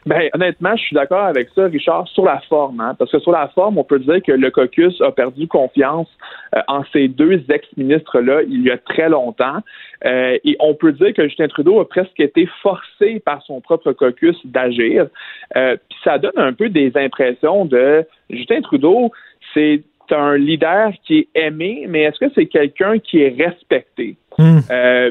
[0.06, 2.82] Ben, honnêtement, je suis d'accord avec ça, Richard, sur la forme.
[2.82, 6.10] Hein, parce que sur la forme, on peut dire que le caucus a perdu confiance
[6.56, 9.60] euh, en ces deux ex-ministres-là il y a très longtemps.
[10.06, 13.94] Euh, et on peut dire que Justin Trudeau a presque été forcé par son propre
[13.94, 15.08] caucus d'agir.
[15.56, 19.12] Euh, puis ça donne un peu des impressions de Justin Trudeau,
[19.54, 19.84] c'est
[20.14, 24.16] un leader qui est aimé, mais est-ce que c'est quelqu'un qui est respecté?
[24.40, 24.62] Hmm.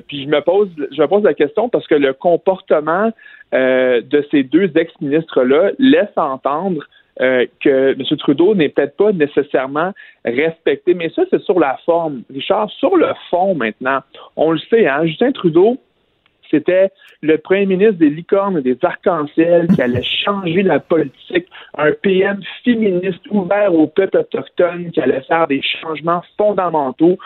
[0.09, 3.13] puis je me pose, je me pose la question parce que le comportement
[3.55, 6.85] euh, de ces deux ex-ministres-là laisse entendre
[7.21, 8.17] euh, que M.
[8.17, 9.93] Trudeau n'est peut-être pas nécessairement
[10.25, 10.95] respecté.
[10.95, 12.23] Mais ça, c'est sur la forme.
[12.33, 13.99] Richard, sur le fond maintenant,
[14.37, 15.77] on le sait, hein, Justin Trudeau,
[16.51, 16.91] c'était
[17.23, 21.47] le premier ministre des licornes et des arcs-en-ciel qui allait changer la politique,
[21.79, 27.19] un PM féministe ouvert aux peuples autochtones qui allait faire des changements fondamentaux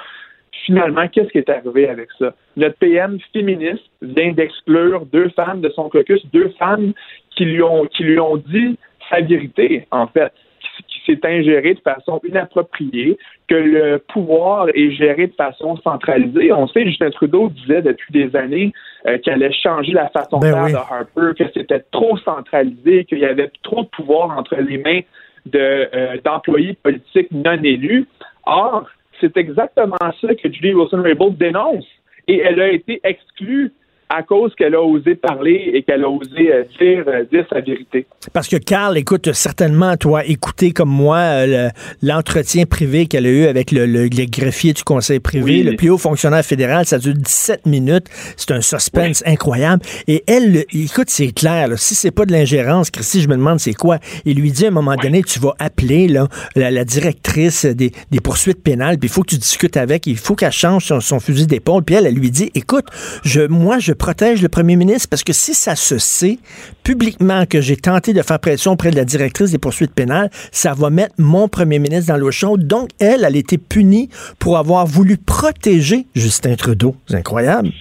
[0.65, 2.35] finalement, qu'est-ce qui est arrivé avec ça?
[2.57, 6.93] Notre PM féministe vient d'exclure deux femmes de son caucus, deux femmes
[7.31, 8.77] qui lui ont, qui lui ont dit
[9.09, 10.33] sa vérité, en fait,
[11.07, 13.17] s'est ingéré de façon inappropriée,
[13.49, 16.53] que le pouvoir est géré de façon centralisée.
[16.53, 18.73] On sait, Justin Trudeau disait depuis des années
[19.07, 23.05] euh, qu'il allait changer la façon de ben faire de Harper, que c'était trop centralisé,
[23.05, 25.01] qu'il y avait trop de pouvoir entre les mains
[25.47, 28.07] de, euh, d'employés politiques non élus.
[28.45, 28.87] Or,
[29.21, 31.87] c'est exactement ça que Julie Wilson-Raybould dénonce.
[32.29, 33.73] Et elle a été exclue
[34.09, 37.61] à cause qu'elle a osé parler et qu'elle a osé euh, dire, euh, dire, sa
[37.61, 38.07] vérité.
[38.33, 41.69] Parce que Carl, écoute, certainement, toi, écouter comme moi euh,
[42.03, 45.99] l'entretien privé qu'elle a eu avec le, le, greffier du conseil privé, le plus haut
[45.99, 48.07] fonctionnaire fédéral, ça dure 17 minutes.
[48.37, 49.83] C'est un suspense incroyable.
[50.07, 53.59] Et elle, écoute, c'est clair, là, si c'est pas de l'ingérence, Christy, je me demande
[53.59, 53.99] c'est quoi.
[54.25, 58.21] Il lui dit à un moment donné, tu vas appeler là, la, directrice des, des,
[58.21, 61.19] poursuites pénales, puis il faut que tu discutes avec, il faut qu'elle change son, son
[61.19, 61.83] fusil d'épaule.
[61.83, 62.87] Puis elle, elle lui dit, écoute,
[63.25, 66.39] je, moi, je protège le premier ministre parce que si ça se sait
[66.83, 70.75] publiquement que j'ai tenté de faire pression auprès de la directrice des poursuites pénales, ça
[70.75, 72.67] va mettre mon premier ministre dans l'eau chaude.
[72.67, 76.95] Donc, elle, elle a été punie pour avoir voulu protéger Justin Trudeau.
[77.11, 77.73] Incroyable.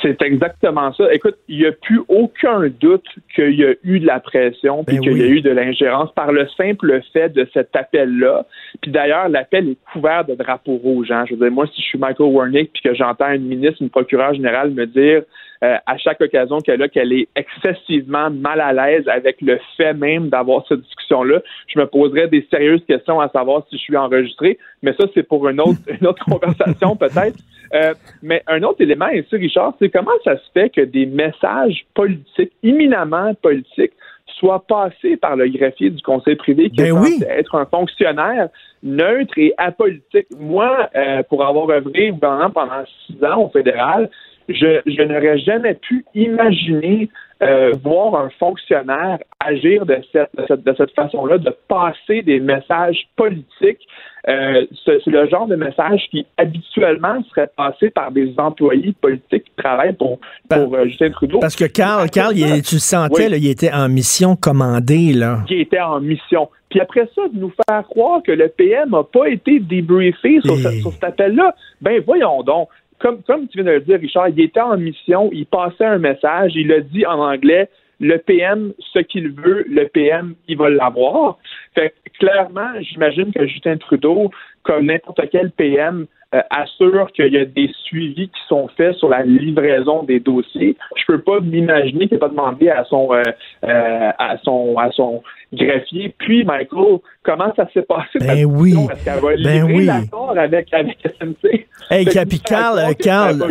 [0.00, 1.12] C'est exactement ça.
[1.12, 4.96] Écoute, il n'y a plus aucun doute qu'il y a eu de la pression puis
[4.96, 8.46] ben qu'il y a eu de l'ingérence par le simple fait de cet appel-là.
[8.80, 11.10] Puis d'ailleurs, l'appel est couvert de drapeaux rouges.
[11.10, 11.24] Hein.
[11.28, 13.90] Je veux dire, moi, si je suis Michael Warnick puis que j'entends une ministre, une
[13.90, 15.22] procureure générale me dire
[15.64, 19.94] euh, à chaque occasion qu'elle a qu'elle est excessivement mal à l'aise avec le fait
[19.94, 23.96] même d'avoir cette discussion-là, je me poserais des sérieuses questions à savoir si je suis
[23.96, 24.58] enregistré.
[24.82, 27.38] Mais ça, c'est pour une autre, une autre conversation peut-être.
[27.74, 31.86] Euh, mais un autre élément ici, Richard, c'est comment ça se fait que des messages
[31.94, 33.92] politiques, imminemment politiques,
[34.38, 38.48] soient passés par le greffier du conseil privé qui ben est être un fonctionnaire
[38.82, 40.26] neutre et apolitique.
[40.38, 44.10] Moi, euh, pour avoir œuvré pendant six ans au fédéral,
[44.48, 47.08] je, je n'aurais jamais pu imaginer
[47.42, 53.86] euh, voir un fonctionnaire agir de cette, de cette, façon-là, de passer des messages politiques.
[54.28, 59.52] Euh, c'est le genre de message qui habituellement serait passé par des employés politiques qui
[59.56, 61.40] travaillent pour, pour euh, Justin Trudeau.
[61.40, 65.12] Parce que Carl, Carl il, tu le sentais, il était en mission commandée.
[65.12, 65.40] Là.
[65.50, 66.48] Il était en mission.
[66.70, 70.56] Puis après ça, de nous faire croire que le PM n'a pas été débriefé sur,
[70.56, 72.68] sur cet appel-là, ben voyons donc
[72.98, 76.52] comme, tu viens de le dire, Richard, il était en mission, il passait un message,
[76.54, 77.68] il a dit en anglais
[78.00, 81.38] le PM, ce qu'il veut, le PM, il va l'avoir.
[81.74, 84.30] Fait clairement, j'imagine que Justin Trudeau,
[84.62, 89.08] comme n'importe quel PM, euh, assure qu'il y a des suivis qui sont faits sur
[89.08, 90.76] la livraison des dossiers.
[90.96, 93.22] Je peux pas m'imaginer qu'il n'a pas demandé à son euh,
[93.64, 95.22] euh, à son à son
[95.54, 96.14] greffier.
[96.18, 98.72] Puis Michael, comment ça s'est passé ben oui.
[98.72, 101.66] Est-ce qu'elle va ben l'accord avec avec SNC?
[101.90, 103.44] Hey, Carl, Carl,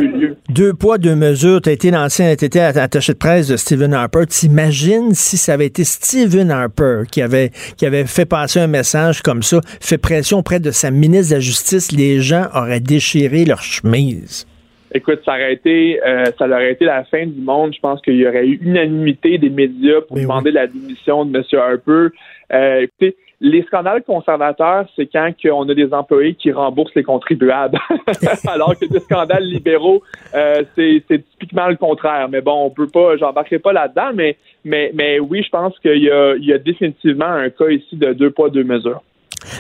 [0.50, 1.62] deux poids, deux mesures.
[1.62, 4.26] Tu as été l'ancien, été attaché de presse de Stephen Harper.
[4.28, 9.22] T'imagines si ça avait été Stephen Harper qui avait, qui avait fait passer un message
[9.22, 13.46] comme ça, fait pression auprès de sa ministre de la Justice, les gens auraient déchiré
[13.46, 14.48] leur chemise.
[14.96, 17.74] Écoute, ça aurait été, euh, ça aurait été la fin du monde.
[17.74, 21.44] Je pense qu'il y aurait eu unanimité des médias pour demander la démission de M.
[21.60, 22.16] Harper.
[22.54, 27.80] Euh, écoutez, les scandales conservateurs, c'est quand on a des employés qui remboursent les contribuables,
[28.48, 30.04] alors que des scandales libéraux,
[30.36, 32.30] euh, c'est typiquement le contraire.
[32.30, 36.04] Mais bon, on peut pas, j'embarquerai pas là-dedans, mais, mais, mais oui, je pense qu'il
[36.04, 39.02] y y a définitivement un cas ici de deux poids, deux mesures.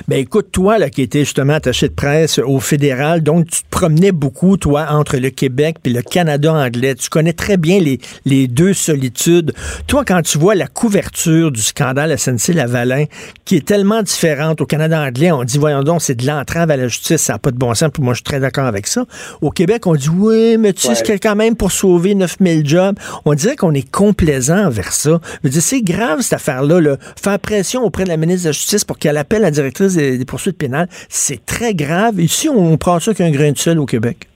[0.08, 3.70] Ben écoute, toi là qui étais justement attaché de presse au fédéral, donc tu te
[3.70, 6.96] promenais beaucoup toi entre le Québec et le Canada anglais.
[6.96, 9.54] Tu connais très bien les, les deux solitudes.
[9.88, 13.06] Toi quand tu vois la couverture du scandale SNC Lavalin
[13.46, 16.78] qui est tellement différente au Canada anglais, on dit voyons donc c'est de l'entrave à
[16.78, 17.90] la justice, ça n'a pas de bon sens.
[17.94, 19.06] Puis moi je suis très d'accord avec ça.
[19.42, 22.96] Au Québec on dit oui mais tu sais c'est quand même pour sauver 9000 jobs.
[23.26, 25.20] On dirait qu'on est complaisant vers ça.
[25.44, 26.98] Je veux c'est grave cette affaire là, là.
[27.22, 30.26] Faire pression auprès de la ministre de la Justice pour qu'elle appelle la direction des,
[30.26, 30.88] poursuites pénales.
[31.10, 32.20] C'est très grave.
[32.20, 34.28] Ici, on prend ça qu'un grain de sel au Québec?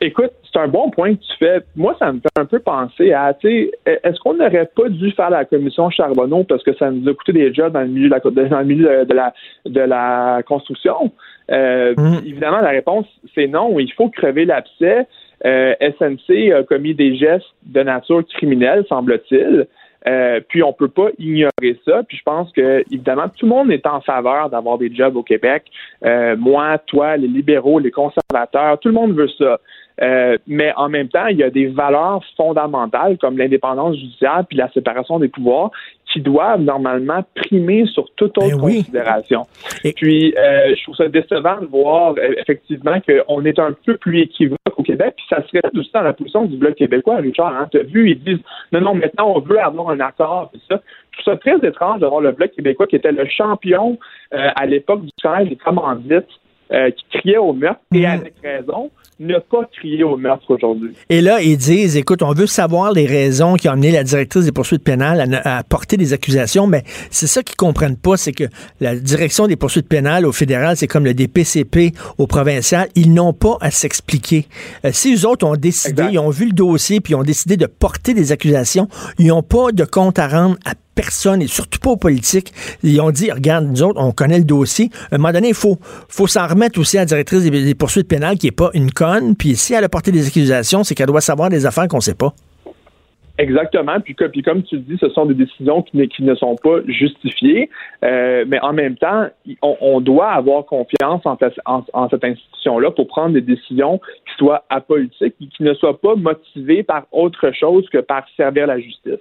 [0.00, 1.60] Écoute, c'est un bon point que tu fais.
[1.74, 5.10] Moi, ça me fait un peu penser à, tu sais, est-ce qu'on n'aurait pas dû
[5.10, 8.08] faire la commission Charbonneau parce que ça nous a coûté des jobs dans le milieu
[8.08, 9.34] de la, dans le milieu de la,
[9.66, 11.12] de la construction?
[11.50, 11.94] Euh.
[12.24, 13.78] Évidemment, la réponse, c'est non.
[13.78, 15.06] Il faut crever l'abcès.
[15.44, 19.66] Euh, SNC a commis des gestes de nature criminelle, semble-t-il.
[20.08, 22.02] Euh, puis on peut pas ignorer ça.
[22.02, 25.22] Puis je pense que évidemment tout le monde est en faveur d'avoir des jobs au
[25.22, 25.64] Québec.
[26.04, 29.58] Euh, moi, toi, les libéraux, les conservateurs, tout le monde veut ça.
[30.00, 34.56] Euh, mais en même temps, il y a des valeurs fondamentales comme l'indépendance judiciaire puis
[34.56, 35.70] la séparation des pouvoirs
[36.12, 39.42] qui doivent normalement primer sur toute autre ben considération.
[39.84, 43.96] Et puis, euh, je trouve ça décevant de voir euh, effectivement qu'on est un peu
[43.96, 47.54] plus équivoque au Québec, puis ça serait aussi dans la position du Bloc québécois, Richard.
[47.54, 48.42] Hein, tu as vu, ils disent
[48.72, 50.80] non, non, maintenant on veut avoir un accord, puis ça.
[51.10, 53.98] Je trouve ça très étrange d'avoir le Bloc québécois qui était le champion
[54.32, 56.28] euh, à l'époque du scandale des commandites,
[56.70, 58.04] qui criait au meurtre, et mm.
[58.04, 58.90] avec raison
[59.20, 60.92] ne pas crier au meurtre aujourd'hui.
[61.08, 64.44] Et là, ils disent, écoute, on veut savoir les raisons qui ont amené la directrice
[64.44, 68.44] des poursuites pénales à, porter des accusations, mais c'est ça qu'ils comprennent pas, c'est que
[68.80, 73.32] la direction des poursuites pénales au fédéral, c'est comme le DPCP au provincial, ils n'ont
[73.32, 74.46] pas à s'expliquer.
[74.84, 77.56] Euh, si eux autres ont décidé, ils ont vu le dossier, puis ils ont décidé
[77.56, 78.88] de porter des accusations,
[79.18, 82.52] ils n'ont pas de compte à rendre à personne, et surtout pas aux politiques.
[82.82, 84.90] Ils ont dit, regarde, nous autres, on connaît le dossier.
[85.12, 85.78] À un moment donné, il faut,
[86.08, 89.36] faut s'en remettre aussi à la directrice des, poursuites pénales qui n'est pas une conne.
[89.36, 92.02] Puis si elle a porté des accusations, c'est qu'elle doit savoir des affaires qu'on ne
[92.02, 92.34] sait pas.
[93.38, 94.00] Exactement.
[94.00, 97.70] Puis, comme tu dis, ce sont des décisions qui, ne, sont pas justifiées.
[98.04, 99.28] Euh, mais en même temps,
[99.62, 101.38] on, doit avoir confiance en,
[101.92, 106.16] en, cette institution-là pour prendre des décisions qui soient apolitiques et qui ne soient pas
[106.16, 109.20] motivées par autre chose que par servir la justice.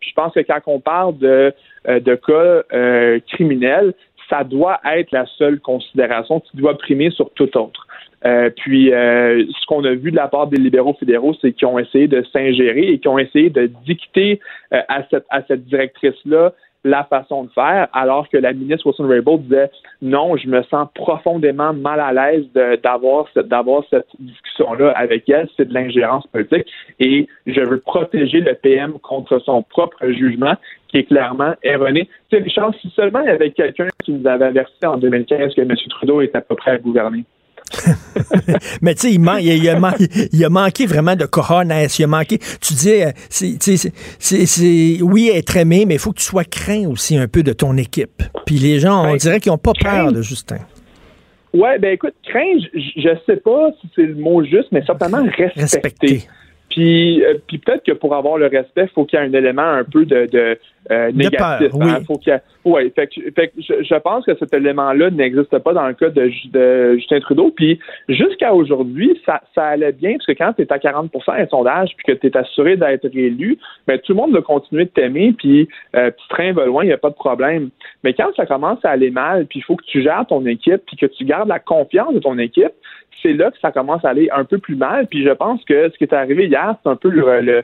[0.00, 1.52] Puis je pense que quand on parle de,
[1.88, 3.94] euh, cas euh, criminels,
[4.30, 7.85] ça doit être la seule considération qui doit primer sur tout autre.
[8.24, 11.68] Euh, puis, euh, ce qu'on a vu de la part des libéraux fédéraux, c'est qu'ils
[11.68, 14.40] ont essayé de s'ingérer et qu'ils ont essayé de dicter
[14.72, 16.52] euh, à cette, à cette directrice-là
[16.84, 19.70] la façon de faire, alors que la ministre Wilson Raybould disait
[20.02, 22.46] non, je me sens profondément mal à l'aise
[22.82, 23.48] d'avoir cette,
[23.90, 26.66] cette discussion-là avec elle, c'est de l'ingérence politique
[27.00, 30.54] et je veux protéger le PM contre son propre jugement
[30.86, 32.08] qui est clairement erroné.
[32.30, 35.54] Tu sais, Richard, si seulement il y avait quelqu'un qui nous avait averti en 2015
[35.56, 35.74] que M.
[35.90, 37.24] Trudeau était à peu près à gouverner.
[38.82, 39.94] mais tu sais, il, il, a
[40.32, 41.72] il, a manqué vraiment de cojones.
[41.98, 42.38] Il a manqué.
[42.60, 47.16] Tu dis, euh, c'est, oui, être aimé, mais il faut que tu sois craint aussi
[47.16, 48.22] un peu de ton équipe.
[48.44, 50.58] Puis les gens, on ben, dirait qu'ils n'ont pas peur de Justin.
[51.54, 55.24] Ouais, ben écoute, craint, je, ne sais pas si c'est le mot juste, mais certainement
[55.56, 56.24] respecter.
[56.70, 59.62] Puis, euh, puis peut-être que pour avoir le respect, faut qu'il y ait un élément
[59.62, 60.58] un peu de, de
[60.90, 61.72] euh, négatif.
[61.74, 61.90] oui.
[61.90, 62.00] Hein.
[62.06, 65.94] Faut qu'il ouais, fait, fait je, je, pense que cet élément-là n'existe pas dans le
[65.94, 67.52] cas de, de Justin Trudeau.
[67.54, 71.46] Puis jusqu'à aujourd'hui, ça, ça allait bien, parce que quand tu es à 40% un
[71.46, 74.90] sondage, puis que tu es assuré d'être réélu, ben, tout le monde va continuer de
[74.90, 77.70] t'aimer, puis euh, tu train va loin, il n'y a pas de problème.
[78.04, 80.82] Mais quand ça commence à aller mal, puis il faut que tu gères ton équipe,
[80.86, 82.72] puis que tu gardes la confiance de ton équipe,
[83.22, 85.06] c'est là que ça commence à aller un peu plus mal.
[85.06, 87.62] Puis je pense que ce qui est arrivé hier, c'est un peu le,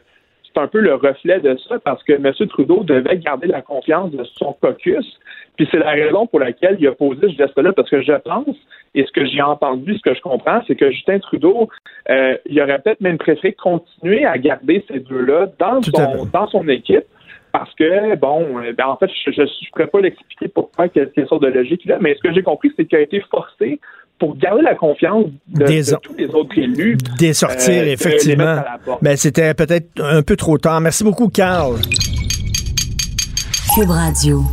[0.53, 2.33] c'est un peu le reflet de ça parce que M.
[2.49, 5.19] Trudeau devait garder la confiance de son caucus.
[5.57, 8.57] Puis c'est la raison pour laquelle il a posé ce geste-là, parce que je pense,
[8.95, 11.69] et ce que j'ai entendu, ce que je comprends, c'est que Justin Trudeau,
[12.11, 16.69] euh, il aurait peut-être même préféré continuer à garder ces deux-là dans son, dans son
[16.69, 17.05] équipe
[17.53, 21.27] parce que, bon, euh, ben en fait, je ne pourrais pas l'expliquer pourquoi, quelle, quelle
[21.29, 23.79] sorte de logique il a, mais ce que j'ai compris, c'est qu'il a été forcé
[24.23, 26.97] pour garder la confiance de, tous les autres élus.
[27.19, 28.63] Des sortir, euh, effectivement.
[29.01, 30.81] Mais c'était peut-être un peu trop tard.
[30.81, 31.75] Merci beaucoup, Carl.
[33.75, 34.45] Cube Radio.